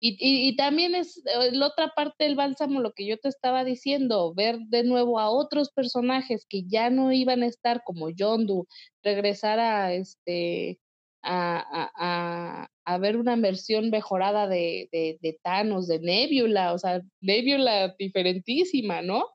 Y, 0.00 0.16
y, 0.20 0.54
también 0.54 0.94
es 0.94 1.18
eh, 1.26 1.50
la 1.52 1.66
otra 1.66 1.92
parte 1.96 2.24
del 2.24 2.36
bálsamo, 2.36 2.80
lo 2.80 2.92
que 2.92 3.04
yo 3.04 3.18
te 3.18 3.28
estaba 3.28 3.64
diciendo, 3.64 4.32
ver 4.32 4.58
de 4.68 4.84
nuevo 4.84 5.18
a 5.18 5.28
otros 5.28 5.70
personajes 5.72 6.46
que 6.48 6.62
ya 6.68 6.88
no 6.88 7.12
iban 7.12 7.42
a 7.42 7.46
estar 7.46 7.82
como 7.84 8.08
Yondu, 8.08 8.68
regresar 9.02 9.58
a 9.58 9.92
este 9.94 10.78
a, 11.22 11.90
a, 11.96 12.68
a, 12.84 12.98
ver 12.98 13.16
una 13.16 13.34
versión 13.36 13.90
mejorada 13.90 14.46
de, 14.46 14.88
de, 14.92 15.18
de, 15.20 15.38
Thanos, 15.42 15.88
de 15.88 15.98
Nebula, 15.98 16.72
o 16.74 16.78
sea, 16.78 17.02
Nebula 17.20 17.94
diferentísima, 17.98 19.02
¿no? 19.02 19.26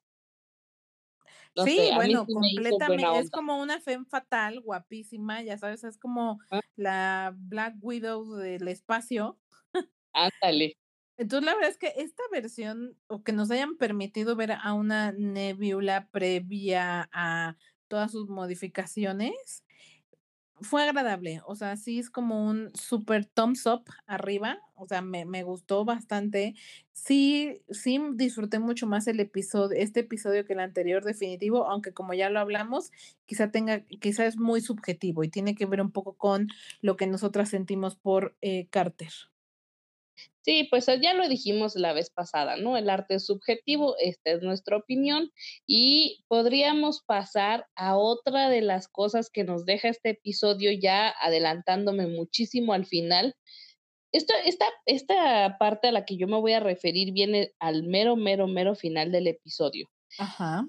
Sí, 1.56 1.90
bueno, 1.96 2.26
completamente, 2.26 3.20
es 3.20 3.30
como 3.30 3.62
una 3.62 3.80
femme 3.80 4.06
fatal, 4.06 4.60
guapísima, 4.62 5.42
ya 5.42 5.58
sabes, 5.58 5.84
es 5.84 5.98
como 5.98 6.40
ah. 6.52 6.62
la 6.76 7.34
Black 7.36 7.76
Widow 7.82 8.36
del 8.36 8.68
espacio 8.68 9.40
Ándale. 10.14 10.78
Entonces, 11.18 11.46
la 11.46 11.56
verdad 11.56 11.70
es 11.70 11.78
que 11.78 11.94
esta 11.98 12.24
versión, 12.32 12.98
o 13.08 13.24
que 13.24 13.34
nos 13.34 13.52
hayan 13.52 13.78
permitido 13.78 14.36
ver 14.36 14.54
a 14.54 14.74
una 14.74 15.12
Nebula 15.12 16.10
previa 16.12 17.10
a 17.12 17.56
todas 17.88 18.12
sus 18.12 18.30
modificaciones, 18.30 19.64
fue 20.64 20.84
agradable. 20.84 21.42
O 21.46 21.56
sea, 21.56 21.76
sí 21.78 22.00
es 22.00 22.10
como 22.10 22.46
un 22.46 22.72
super 22.74 23.26
thumbs 23.26 23.66
up 23.66 23.84
arriba. 24.08 24.60
O 24.76 24.88
sea, 24.88 25.02
me, 25.02 25.26
me, 25.26 25.44
gustó 25.44 25.86
bastante. 25.86 26.56
Sí, 26.94 27.62
sí 27.70 28.00
disfruté 28.14 28.60
mucho 28.60 28.88
más 28.88 29.08
el 29.08 29.20
episodio, 29.20 29.78
este 29.78 30.02
episodio 30.02 30.46
que 30.46 30.54
el 30.54 30.60
anterior 30.60 31.04
definitivo, 31.04 31.68
aunque 31.68 31.94
como 31.94 32.14
ya 32.14 32.30
lo 32.30 32.40
hablamos, 32.40 32.92
quizá 33.26 33.52
tenga, 33.52 33.82
quizá 33.82 34.26
es 34.26 34.38
muy 34.38 34.62
subjetivo 34.62 35.24
y 35.24 35.30
tiene 35.30 35.56
que 35.56 35.66
ver 35.66 35.82
un 35.82 35.92
poco 35.92 36.14
con 36.14 36.48
lo 36.82 36.98
que 36.98 37.08
nosotras 37.08 37.50
sentimos 37.50 37.96
por 37.96 38.36
eh, 38.42 38.68
Carter. 38.70 39.12
Sí, 40.44 40.68
pues 40.70 40.88
eh, 40.90 41.00
ya 41.02 41.14
lo 41.14 41.28
dijimos 41.30 41.76
la 41.76 41.94
vez 41.94 42.10
pasada, 42.10 42.58
¿no? 42.58 42.76
El 42.76 42.90
arte 42.90 43.16
es 43.16 43.26
subjetivo, 43.26 43.96
esta 43.98 44.32
es 44.32 44.42
nuestra 44.42 44.76
opinión 44.76 45.32
y 45.66 46.26
podríamos 46.28 47.02
pasar 47.02 47.66
a 47.76 47.96
otra 47.96 48.50
de 48.50 48.62
las 48.62 48.90
cosas 48.90 49.30
que 49.30 49.46
nos 49.46 49.66
deja 49.66 49.88
este 49.88 50.10
episodio 50.12 50.72
ya 50.74 51.14
adelantándome 51.22 52.08
muchísimo 52.08 52.74
al 52.74 52.86
final. 52.86 53.36
Esta, 54.12 54.34
esta, 54.42 54.66
esta 54.86 55.58
parte 55.58 55.88
a 55.88 55.92
la 55.94 56.04
que 56.04 56.18
yo 56.18 56.28
me 56.28 56.40
voy 56.40 56.52
a 56.52 56.60
referir 56.60 57.14
viene 57.14 57.54
al 57.60 57.84
mero, 57.84 58.18
mero, 58.18 58.48
mero 58.48 58.76
final 58.76 59.14
del 59.14 59.28
episodio. 59.28 59.90
Ajá. 60.20 60.68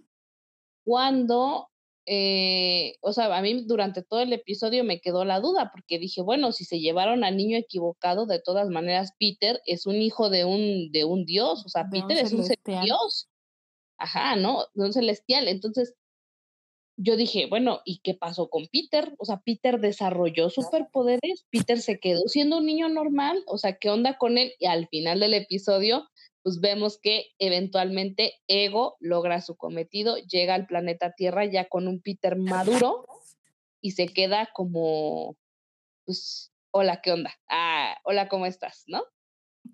Cuando 0.85 1.69
eh, 2.07 2.97
o 3.01 3.13
sea, 3.13 3.35
a 3.35 3.43
mí 3.43 3.65
durante 3.67 4.03
todo 4.03 4.21
el 4.21 4.33
episodio 4.33 4.85
me 4.85 5.01
quedó 5.01 5.25
la 5.25 5.41
duda, 5.41 5.71
porque 5.73 5.99
dije, 5.99 6.23
bueno, 6.23 6.53
si 6.53 6.65
se 6.65 6.81
llevaron 6.81 7.25
al 7.25 7.37
niño 7.37 7.57
equivocado, 7.57 8.27
de 8.27 8.41
todas 8.41 8.69
maneras, 8.69 9.13
Peter 9.19 9.61
es 9.67 9.87
un 9.87 9.97
hijo 9.97 10.31
de 10.31 10.45
un, 10.45 10.91
de 10.93 11.05
un 11.05 11.25
dios, 11.25 11.65
o 11.65 11.69
sea, 11.69 11.89
Peter 11.91 12.19
es 12.19 12.33
un 12.33 12.47
dios. 12.83 13.29
Ajá, 13.97 14.37
¿no? 14.37 14.65
De 14.75 14.85
un 14.87 14.93
celestial. 14.93 15.49
Entonces, 15.49 15.95
yo 16.97 17.17
dije, 17.17 17.47
bueno, 17.47 17.81
¿y 17.85 17.99
qué 17.99 18.15
pasó 18.15 18.49
con 18.49 18.67
Peter? 18.67 19.15
O 19.19 19.25
sea, 19.25 19.41
Peter 19.45 19.81
desarrolló 19.81 20.51
superpoderes, 20.51 21.47
Peter 21.51 21.81
se 21.81 21.99
quedó 21.99 22.21
siendo 22.27 22.59
un 22.59 22.67
niño 22.67 22.89
normal, 22.89 23.43
o 23.47 23.59
sea, 23.59 23.77
¿qué 23.79 23.91
onda 23.91 24.17
con 24.17 24.39
él? 24.39 24.53
Y 24.59 24.67
al 24.67 24.89
final 24.89 25.21
del 25.21 25.35
episodio, 25.35 26.09
pues 26.45 26.61
vemos 26.61 26.99
que 26.99 27.29
eventualmente 27.39 28.35
Ego 28.49 28.97
logra 29.01 29.41
su 29.41 29.57
cometido, 29.57 30.19
llega 30.19 30.55
al 30.55 30.67
planeta 30.67 31.15
Tierra 31.15 31.47
ya 31.47 31.71
con 31.71 31.89
un 31.89 32.03
Peter 32.03 32.37
maduro 32.37 33.07
y 33.81 33.93
se 33.93 34.09
queda 34.09 34.51
como, 34.53 35.39
pues, 36.05 36.53
hola, 36.71 37.01
¿qué 37.01 37.13
onda? 37.13 37.33
Ah, 37.49 37.97
hola, 38.05 38.29
¿cómo 38.29 38.45
estás? 38.45 38.85
¿No? 38.87 39.03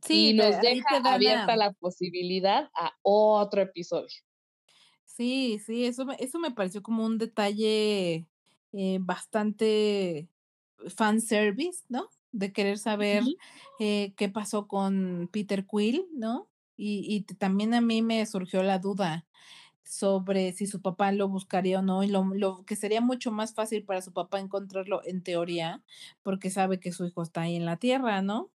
Sí, 0.06 0.28
y 0.28 0.34
nos 0.34 0.60
deja 0.60 0.98
abierta 1.04 1.56
la 1.56 1.72
posibilidad 1.72 2.70
a 2.76 2.96
otro 3.02 3.62
episodio. 3.62 4.14
Sí, 5.04 5.58
sí, 5.66 5.86
eso, 5.86 6.06
eso 6.20 6.38
me 6.38 6.52
pareció 6.52 6.84
como 6.84 7.04
un 7.04 7.18
detalle 7.18 8.28
eh, 8.72 8.98
bastante 9.00 10.28
fanservice, 10.86 11.84
¿no? 11.88 12.10
De 12.30 12.52
querer 12.52 12.78
saber 12.78 13.24
eh, 13.80 14.14
qué 14.16 14.28
pasó 14.28 14.68
con 14.68 15.28
Peter 15.32 15.66
Quill, 15.66 16.06
¿no? 16.12 16.49
Y, 16.80 17.04
y 17.14 17.22
también 17.34 17.74
a 17.74 17.80
mí 17.80 18.02
me 18.02 18.24
surgió 18.26 18.62
la 18.62 18.78
duda 18.78 19.26
sobre 19.84 20.52
si 20.52 20.66
su 20.66 20.82
papá 20.82 21.12
lo 21.12 21.28
buscaría 21.28 21.80
o 21.80 21.82
no, 21.82 22.04
y 22.04 22.08
lo, 22.08 22.24
lo, 22.34 22.64
que 22.64 22.76
sería 22.76 23.00
mucho 23.00 23.32
más 23.32 23.54
fácil 23.54 23.84
para 23.84 24.02
su 24.02 24.12
papá 24.12 24.38
encontrarlo 24.40 25.02
en 25.04 25.22
teoría, 25.22 25.82
porque 26.22 26.50
sabe 26.50 26.80
que 26.80 26.92
su 26.92 27.06
hijo 27.06 27.22
está 27.22 27.42
ahí 27.42 27.56
en 27.56 27.66
la 27.66 27.76
tierra, 27.76 28.22
¿no? 28.22 28.50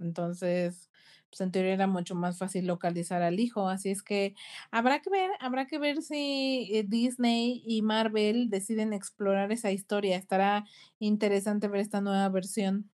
Entonces, 0.00 0.90
pues 1.30 1.40
en 1.40 1.52
teoría 1.52 1.74
era 1.74 1.86
mucho 1.86 2.14
más 2.14 2.38
fácil 2.38 2.66
localizar 2.66 3.22
al 3.22 3.40
hijo. 3.40 3.68
Así 3.68 3.90
es 3.90 4.02
que 4.02 4.34
habrá 4.70 5.00
que 5.00 5.10
ver, 5.10 5.30
habrá 5.40 5.66
que 5.66 5.78
ver 5.78 6.02
si 6.02 6.70
eh, 6.72 6.84
Disney 6.86 7.62
y 7.66 7.82
Marvel 7.82 8.50
deciden 8.50 8.92
explorar 8.92 9.52
esa 9.52 9.70
historia. 9.70 10.16
Estará 10.16 10.64
interesante 10.98 11.68
ver 11.68 11.80
esta 11.80 12.00
nueva 12.00 12.28
versión. 12.30 12.90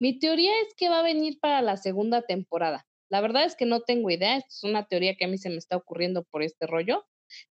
Mi 0.00 0.18
teoría 0.18 0.50
es 0.66 0.74
que 0.74 0.88
va 0.88 0.98
a 1.00 1.02
venir 1.02 1.38
para 1.40 1.62
la 1.62 1.76
segunda 1.76 2.22
temporada. 2.22 2.86
La 3.10 3.20
verdad 3.20 3.44
es 3.44 3.56
que 3.56 3.66
no 3.66 3.82
tengo 3.82 4.10
idea, 4.10 4.38
es 4.38 4.64
una 4.64 4.86
teoría 4.86 5.16
que 5.16 5.26
a 5.26 5.28
mí 5.28 5.36
se 5.36 5.50
me 5.50 5.56
está 5.56 5.76
ocurriendo 5.76 6.24
por 6.24 6.42
este 6.42 6.66
rollo, 6.66 7.04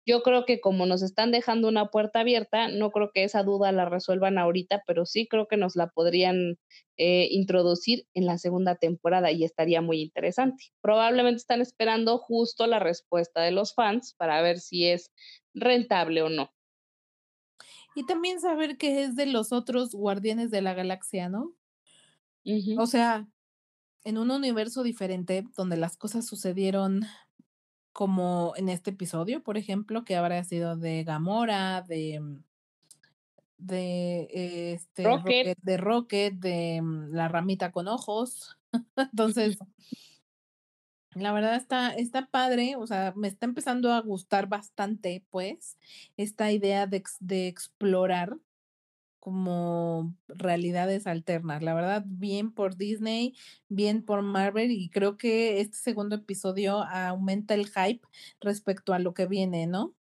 yo 0.06 0.22
creo 0.24 0.46
que 0.46 0.60
como 0.60 0.86
nos 0.86 1.02
están 1.02 1.32
dejando 1.32 1.68
una 1.68 1.90
puerta 1.90 2.22
abierta, 2.22 2.68
no 2.70 2.92
creo 2.92 3.12
que 3.14 3.24
esa 3.24 3.44
duda 3.44 3.72
la 3.72 3.86
resuelvan 3.86 4.38
ahorita, 4.38 4.84
pero 4.88 5.06
sí 5.06 5.28
creo 5.28 5.48
que 5.48 5.58
nos 5.58 5.76
la 5.76 5.88
podrían 5.88 6.58
eh, 6.98 7.28
introducir 7.32 8.08
en 8.14 8.26
la 8.26 8.38
segunda 8.38 8.76
temporada 8.76 9.32
y 9.32 9.44
estaría 9.44 9.82
muy 9.82 10.02
interesante. 10.02 10.66
Probablemente 10.82 11.38
están 11.38 11.62
esperando 11.62 12.18
justo 12.18 12.68
la 12.68 12.80
respuesta 12.80 13.42
de 13.42 13.52
los 13.52 13.74
fans 13.74 14.16
para 14.18 14.42
ver 14.42 14.60
si 14.60 14.88
es 14.88 15.12
rentable 15.54 16.22
o 16.22 16.30
no. 16.30 16.52
Y 17.96 18.06
también 18.06 18.40
saber 18.40 18.78
qué 18.78 19.04
es 19.04 19.16
de 19.16 19.26
los 19.26 19.52
otros 19.52 19.92
guardianes 19.94 20.52
de 20.52 20.62
la 20.62 20.74
galaxia, 20.74 21.30
¿no? 21.30 21.54
O 22.78 22.86
sea, 22.86 23.28
en 24.08 24.18
un 24.18 24.32
universo 24.32 24.84
diferente 24.84 25.46
donde 25.58 25.76
las 25.76 25.98
cosas 25.98 26.26
sucedieron 26.26 27.06
como 27.92 28.54
en 28.56 28.70
este 28.70 28.92
episodio, 28.92 29.44
por 29.44 29.58
ejemplo, 29.58 30.06
que 30.06 30.16
habrá 30.16 30.42
sido 30.46 30.78
de 30.78 31.04
Gamora, 31.04 31.82
de 31.82 32.22
mm, 32.22 32.44
de 33.58 34.30
este 34.32 35.04
Rocket. 35.04 35.58
de 35.62 35.78
Rocket, 35.78 36.34
de 36.36 36.82
mm, 36.82 37.12
la 37.12 37.28
ramita 37.28 37.74
con 37.74 37.90
ojos. 37.90 38.58
Entonces, 38.96 39.58
la 41.14 41.34
verdad 41.34 41.56
está, 41.56 41.90
está 41.90 42.28
padre, 42.28 42.78
o 42.78 42.88
sea, 42.88 43.12
me 43.18 43.28
está 43.28 43.46
empezando 43.46 43.92
a 43.92 44.00
gustar 44.00 44.48
bastante, 44.48 45.26
pues, 45.32 45.78
esta 46.16 46.50
idea 46.54 46.88
de, 46.88 47.04
de 47.20 47.50
explorar 47.50 48.38
como 49.20 50.16
realidades 50.28 51.08
alternas. 51.08 51.64
La 51.64 51.74
verdad, 51.74 52.04
bien 52.06 52.52
por 52.52 52.78
Disney, 52.78 53.36
bien 53.70 54.04
por 54.04 54.22
Marvel 54.22 54.72
y 54.72 54.90
creo 54.90 55.18
que 55.18 55.60
este 55.60 55.78
segundo 55.78 56.16
episodio 56.16 56.84
aumenta 56.84 57.54
el 57.54 57.68
hype 57.68 58.08
respecto 58.40 58.94
a 58.94 59.00
lo 59.00 59.14
que 59.14 59.26
viene, 59.26 59.68
¿no? 59.68 59.96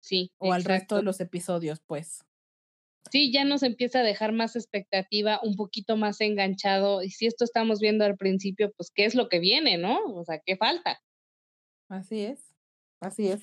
Sí. 0.00 0.32
O 0.38 0.52
al 0.52 0.64
resto 0.64 0.96
de 0.96 1.02
los 1.02 1.20
episodios, 1.20 1.80
pues. 1.80 2.24
Sí, 3.10 3.32
ya 3.32 3.44
nos 3.44 3.62
empieza 3.62 4.00
a 4.00 4.02
dejar 4.02 4.32
más 4.32 4.54
expectativa, 4.54 5.40
un 5.42 5.56
poquito 5.56 5.96
más 5.96 6.20
enganchado. 6.20 7.02
Y 7.02 7.10
si 7.10 7.26
esto 7.26 7.44
estamos 7.44 7.80
viendo 7.80 8.04
al 8.04 8.16
principio, 8.16 8.72
pues, 8.76 8.90
¿qué 8.94 9.04
es 9.04 9.14
lo 9.14 9.28
que 9.28 9.38
viene, 9.38 9.78
no? 9.78 9.98
O 10.14 10.24
sea, 10.24 10.40
¿qué 10.44 10.56
falta? 10.56 11.00
Así 11.88 12.20
es, 12.20 12.54
así 13.00 13.28
es. 13.28 13.42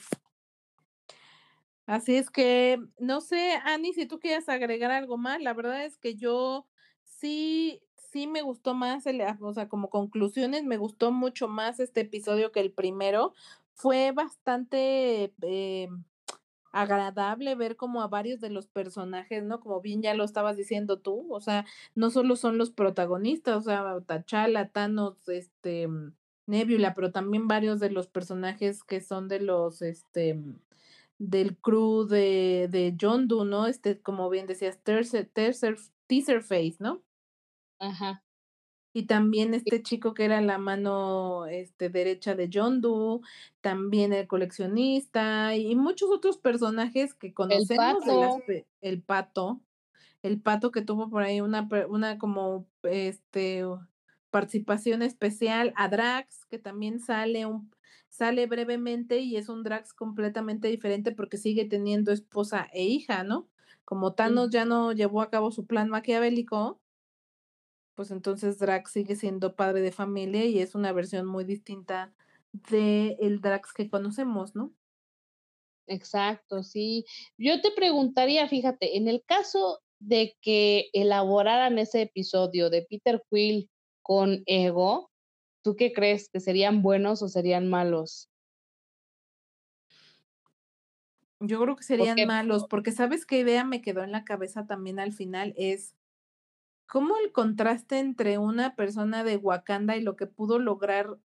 Así 1.86 2.16
es 2.16 2.32
que, 2.32 2.80
no 3.00 3.22
sé, 3.22 3.54
Ani, 3.64 3.94
si 3.94 4.08
tú 4.08 4.20
quieres 4.20 4.50
agregar 4.50 4.92
algo 4.92 5.18
más, 5.18 5.42
la 5.42 5.54
verdad 5.54 5.86
es 5.86 5.98
que 5.98 6.16
yo 6.16 6.66
sí, 7.04 7.82
sí 7.96 8.28
me 8.28 8.42
gustó 8.42 8.74
más, 8.74 9.06
el, 9.06 9.22
o 9.42 9.54
sea, 9.54 9.70
como 9.70 9.90
conclusiones, 9.90 10.64
me 10.64 10.78
gustó 10.78 11.12
mucho 11.12 11.48
más 11.48 11.80
este 11.80 12.02
episodio 12.02 12.52
que 12.52 12.60
el 12.62 12.72
primero. 12.72 13.34
Fue 13.74 14.12
bastante 14.14 15.34
eh, 15.42 15.90
agradable 16.72 17.56
ver 17.56 17.76
como 17.76 18.02
a 18.02 18.08
varios 18.08 18.42
de 18.42 18.50
los 18.50 18.68
personajes, 18.68 19.44
¿no? 19.44 19.60
Como 19.60 19.80
bien 19.82 20.02
ya 20.02 20.14
lo 20.14 20.24
estabas 20.24 20.58
diciendo 20.58 21.00
tú, 21.00 21.32
o 21.34 21.40
sea, 21.40 21.66
no 21.94 22.10
solo 22.10 22.36
son 22.36 22.58
los 22.58 22.72
protagonistas, 22.72 23.58
o 23.58 23.62
sea, 23.62 24.00
T'Challa, 24.02 24.70
Thanos, 24.70 25.30
este, 25.30 25.88
Nebula, 26.48 26.94
pero 26.94 27.12
también 27.12 27.48
varios 27.48 27.80
de 27.80 27.92
los 27.92 28.08
personajes 28.08 28.84
que 28.84 29.02
son 29.02 29.28
de 29.28 29.40
los, 29.40 29.82
este, 29.82 30.42
del 31.18 31.58
crew 31.58 32.06
de, 32.06 32.68
de 32.70 32.96
John 33.00 33.28
Doe, 33.28 33.46
¿no? 33.46 33.68
Este, 33.68 34.02
como 34.02 34.30
bien 34.30 34.48
decías, 34.48 34.80
tercer, 34.84 35.30
tercer, 35.32 35.78
teaser 36.08 36.42
face, 36.42 36.76
¿no? 36.80 37.02
Ajá. 37.80 38.24
Y 38.94 39.08
también 39.08 39.54
este 39.54 39.84
chico 39.84 40.14
que 40.14 40.24
era 40.24 40.40
la 40.40 40.58
mano 40.58 41.48
este, 41.48 41.90
derecha 41.90 42.34
de 42.34 42.50
John 42.52 42.80
Doe, 42.80 43.20
también 43.60 44.14
el 44.14 44.26
coleccionista 44.26 45.54
y 45.56 45.76
muchos 45.76 46.10
otros 46.10 46.38
personajes 46.38 47.14
que 47.14 47.34
conocemos. 47.34 48.04
El 48.08 48.08
pato. 48.08 48.42
el 48.82 49.02
pato, 49.02 49.62
el 50.24 50.42
pato 50.42 50.72
que 50.72 50.82
tuvo 50.82 51.10
por 51.10 51.24
ahí 51.24 51.42
una, 51.42 51.68
una 51.90 52.18
como 52.18 52.68
este 52.84 53.66
participación 54.32 55.02
especial 55.02 55.74
a 55.76 55.90
Drax, 55.90 56.46
que 56.46 56.58
también 56.58 57.00
sale 57.00 57.46
un, 57.46 57.72
sale 58.16 58.48
brevemente 58.48 59.20
y 59.20 59.36
es 59.38 59.50
un 59.50 59.64
Drax 59.64 59.94
completamente 59.94 60.68
diferente 60.70 61.12
porque 61.12 61.38
sigue 61.38 61.66
teniendo 61.66 62.12
esposa 62.12 62.68
e 62.74 62.84
hija, 62.86 63.24
¿no? 63.24 63.50
Como 63.84 64.14
Thanos 64.14 64.50
ya 64.52 64.66
no 64.66 64.94
llevó 64.94 65.22
a 65.22 65.30
cabo 65.30 65.52
su 65.52 65.66
plan 65.68 65.90
maquiavélico, 65.90 66.82
pues 67.96 68.12
entonces 68.12 68.60
Drax 68.60 68.92
sigue 68.92 69.16
siendo 69.16 69.56
padre 69.56 69.82
de 69.82 69.92
familia 69.92 70.46
y 70.46 70.60
es 70.60 70.76
una 70.76 70.92
versión 70.92 71.26
muy 71.26 71.44
distinta 71.44 72.14
de 72.54 73.18
el 73.20 73.42
Drax 73.42 73.74
que 73.74 73.90
conocemos, 73.90 74.56
¿no? 74.56 74.74
Exacto, 75.88 76.64
sí. 76.64 77.06
Yo 77.38 77.62
te 77.62 77.72
preguntaría, 77.72 78.48
fíjate, 78.48 78.98
en 78.98 79.08
el 79.08 79.24
caso 79.26 79.82
de 80.00 80.36
que 80.42 80.90
elaboraran 80.94 81.78
ese 81.80 82.04
episodio 82.04 82.70
de 82.70 82.86
Peter 82.90 83.24
Quill 83.30 83.70
con 84.02 84.44
Ego, 84.46 85.12
¿Tú 85.66 85.76
qué 85.76 85.94
crees? 85.94 86.30
¿Que 86.30 86.40
serían 86.40 86.84
buenos 86.84 87.24
o 87.24 87.28
serían 87.28 87.68
malos? 87.68 88.30
Yo 91.40 91.60
creo 91.60 91.76
que 91.76 91.84
serían 91.84 92.28
malos, 92.28 92.68
porque 92.70 92.92
sabes 92.92 93.26
qué 93.26 93.40
idea 93.40 93.64
me 93.64 93.82
quedó 93.82 94.04
en 94.04 94.12
la 94.12 94.26
cabeza 94.26 94.68
también 94.68 95.00
al 95.00 95.12
final 95.12 95.56
es 95.58 95.96
cómo 96.86 97.18
el 97.18 97.32
contraste 97.32 97.98
entre 97.98 98.38
una 98.38 98.76
persona 98.76 99.24
de 99.24 99.38
Wakanda 99.38 99.98
y 99.98 100.02
lo 100.02 100.16
que 100.16 100.28
pudo 100.28 100.60
lograr 100.60 101.18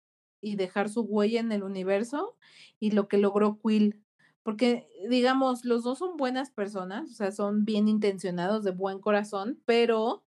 y 0.40 0.54
dejar 0.54 0.88
su 0.88 1.00
huella 1.00 1.40
en 1.40 1.50
el 1.50 1.64
universo 1.64 2.36
y 2.78 2.92
lo 2.92 3.08
que 3.08 3.18
logró 3.18 3.58
Quill. 3.60 4.04
Porque, 4.44 4.88
digamos, 5.08 5.64
los 5.64 5.82
dos 5.82 5.98
son 5.98 6.16
buenas 6.16 6.52
personas, 6.52 7.10
o 7.10 7.14
sea, 7.14 7.32
son 7.32 7.64
bien 7.64 7.88
intencionados, 7.88 8.62
de 8.62 8.70
buen 8.70 9.00
corazón, 9.00 9.60
pero 9.64 10.22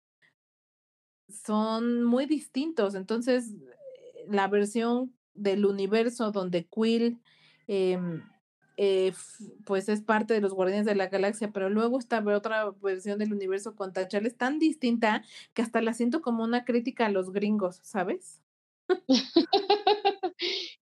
son 1.29 2.05
muy 2.05 2.25
distintos. 2.25 2.95
Entonces, 2.95 3.55
la 4.31 4.49
versión 4.49 5.15
del 5.35 5.67
universo 5.67 6.33
donde 6.33 6.67
Quill 6.67 7.21
em, 7.67 8.23
eh, 8.77 9.13
pues 9.65 9.89
es 9.89 10.03
parte 10.03 10.35
de 10.35 10.41
los 10.41 10.55
Guardianes 10.55 10.87
de 10.87 10.95
la 10.95 11.09
Galaxia, 11.09 11.51
pero 11.53 11.69
luego 11.69 11.99
está 11.99 12.25
otra 12.37 12.71
versión 12.81 13.19
del 13.19 13.33
universo 13.33 13.75
con 13.75 13.93
T'Challa 13.93 14.29
es 14.29 14.37
tan 14.37 14.61
distinta 14.61 15.25
que 15.53 15.63
hasta 15.63 15.83
la 15.83 15.95
siento 15.95 16.23
como 16.23 16.45
una 16.45 16.65
crítica 16.65 17.07
a 17.07 17.11
los 17.11 17.33
gringos, 17.33 17.81
¿sabes? 17.83 18.41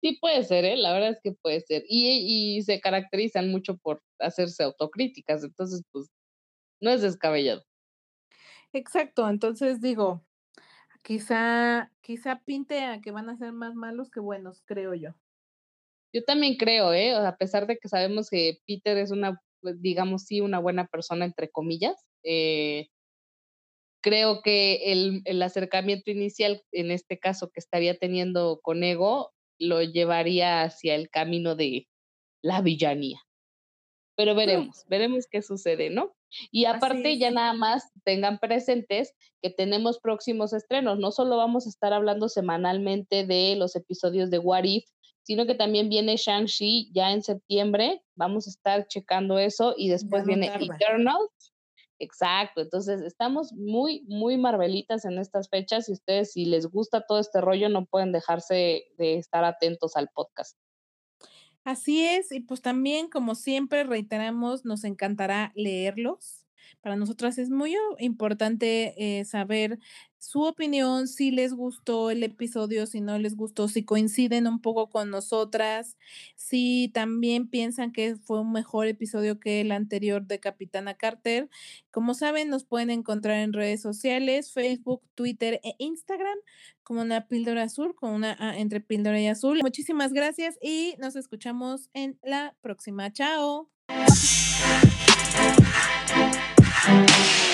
sí 0.02 0.17
puede 0.19 0.36
puede 0.36 0.43
ser, 0.43 0.65
¿eh? 0.65 0.78
La 0.78 0.93
verdad 0.93 1.12
es 1.12 1.19
que 1.21 1.32
puede 1.34 1.62
ser. 1.62 1.84
Y, 1.88 2.58
y 2.58 2.63
se 2.63 2.82
caracterizan 2.82 3.52
mucho 3.52 3.78
por 3.78 4.02
hacerse 4.19 4.63
autocríticas, 4.63 5.43
entonces, 5.43 5.84
pues, 5.91 6.08
no 6.82 6.89
es 6.91 7.02
descabellado. 7.02 7.63
Exacto, 8.74 9.30
entonces 9.30 9.80
digo, 9.80 10.26
quizá, 11.06 11.91
quizá 12.02 12.41
pinte 12.44 12.84
a 12.84 13.00
que 13.00 13.12
van 13.12 13.30
a 13.30 13.38
ser 13.38 13.54
más 13.54 13.76
malos 13.76 14.10
que 14.10 14.20
buenos, 14.20 14.63
creo 14.65 14.96
yo. 14.96 15.12
Yo 16.12 16.24
también 16.24 16.58
creo, 16.58 16.94
¿eh? 16.94 17.13
A 17.13 17.38
pesar 17.38 17.68
de 17.68 17.78
que 17.78 17.88
sabemos 17.88 18.30
que 18.30 18.60
Peter 18.65 18.98
es 18.98 19.12
una, 19.12 19.39
pues, 19.62 19.82
digamos, 19.82 20.24
sí, 20.24 20.41
una 20.41 20.60
buena 20.60 20.88
persona, 20.88 21.26
entre 21.26 21.52
comillas, 21.52 21.96
eh, 22.24 22.88
creo 24.02 24.41
que 24.41 24.91
el, 24.91 25.22
el, 25.26 25.41
acercamiento 25.44 26.10
inicial, 26.10 26.63
en 26.72 26.89
este 26.89 27.20
caso 27.20 27.52
que 27.52 27.60
estaría 27.60 27.98
teniendo 27.98 28.60
con 28.63 28.84
Ego, 28.84 29.32
lo 29.60 29.84
llevaría 29.84 30.63
hacia 30.63 30.96
el 30.96 31.10
camino 31.10 31.56
de 31.56 31.88
la 32.41 32.62
villanía. 32.62 33.20
Pero 34.15 34.34
veremos, 34.34 34.86
veremos 34.88 35.28
qué 35.30 35.41
sucede, 35.41 35.89
¿no? 35.89 36.15
Y 36.52 36.65
aparte 36.65 37.17
ya 37.17 37.32
nada 37.32 37.54
más 37.54 37.91
tengan 38.04 38.39
presentes 38.39 39.13
que 39.41 39.50
tenemos 39.50 40.00
próximos 40.00 40.54
estrenos. 40.54 41.00
No 41.00 41.12
solo 41.12 41.38
vamos 41.38 41.65
a 41.65 41.69
estar 41.69 41.93
hablando 41.93 42.30
semanalmente 42.30 43.26
de 43.26 43.56
los 43.58 43.76
episodios 43.76 44.30
de 44.30 44.39
What 44.39 44.63
If, 44.63 44.86
sino 45.24 45.45
que 45.45 45.56
también 45.56 45.89
viene 45.89 46.17
Shang-Chi 46.17 46.91
ya 46.93 47.12
en 47.12 47.24
septiembre. 47.24 48.04
Vamos 48.15 48.48
a 48.48 48.52
estar 48.52 48.88
checando 48.88 49.39
eso 49.39 49.74
y 49.78 49.89
después 49.89 50.26
viene 50.26 50.48
Eternals. 50.48 51.54
Exacto, 51.98 52.62
entonces 52.62 53.02
estamos 53.02 53.54
muy, 53.54 54.04
muy 54.08 54.38
marvelitas 54.38 55.06
en 55.06 55.17
estas 55.17 55.50
fechas 55.50 55.88
y 55.88 55.93
ustedes 55.93 56.34
si 56.34 56.45
les 56.45 56.67
gusta 56.67 57.06
todo 57.08 57.19
este 57.19 57.39
rollo 57.39 57.69
no 57.69 57.86
pueden 57.86 58.12
dejarse 58.12 58.84
de 58.98 59.17
estar 59.17 59.45
atentos 59.45 59.95
al 59.95 60.10
podcast. 60.10 60.58
Así 61.65 62.04
es, 62.06 62.32
y 62.32 62.41
pues 62.41 62.62
también, 62.62 63.10
como 63.10 63.34
siempre, 63.34 63.84
reiteramos, 63.84 64.65
nos 64.65 64.84
encantará 64.84 65.51
leerlos. 65.56 66.44
Para 66.82 66.95
nosotras 66.95 67.38
es 67.38 67.49
muy 67.49 67.75
importante 67.99 69.19
eh, 69.19 69.25
saber 69.25 69.80
su 70.17 70.41
opinión, 70.41 71.08
si 71.08 71.30
les 71.30 71.54
gustó 71.54 72.10
el 72.10 72.23
episodio, 72.23 72.88
si 72.88 72.99
no 72.99 73.19
les 73.19 73.36
gustó, 73.36 73.67
si 73.67 73.84
coinciden 73.86 74.47
un 74.47 74.60
poco 74.60 74.89
con 74.89 75.12
nosotras, 75.12 75.97
si 76.36 76.89
también 76.93 77.47
piensan 77.47 77.91
que 77.91 78.15
fue 78.15 78.41
un 78.41 78.51
mejor 78.51 78.88
episodio 78.88 79.39
que 79.39 79.62
el 79.62 79.71
anterior 79.71 80.25
de 80.25 80.39
Capitana 80.39 80.95
Carter. 80.95 81.47
Como 81.91 82.15
saben, 82.15 82.49
nos 82.49 82.63
pueden 82.63 82.89
encontrar 82.89 83.38
en 83.38 83.54
redes 83.54 83.82
sociales, 83.82 84.51
Facebook, 84.51 85.04
Twitter 85.13 85.60
e 85.63 85.75
Instagram 85.78 86.38
como 86.86 87.01
una 87.01 87.28
píldora 87.28 87.63
azul, 87.63 87.95
con 87.95 88.12
una 88.12 88.38
A 88.39 88.58
entre 88.58 88.80
píldora 88.80 89.19
y 89.19 89.28
azul. 89.28 89.60
Muchísimas 89.62 90.13
gracias 90.13 90.58
y 90.62 90.95
nos 90.99 91.15
escuchamos 91.15 91.89
en 91.93 92.17
la 92.23 92.56
próxima. 92.62 93.12
Chao. 93.12 93.69
Thank 96.86 97.39
you. 97.39 97.44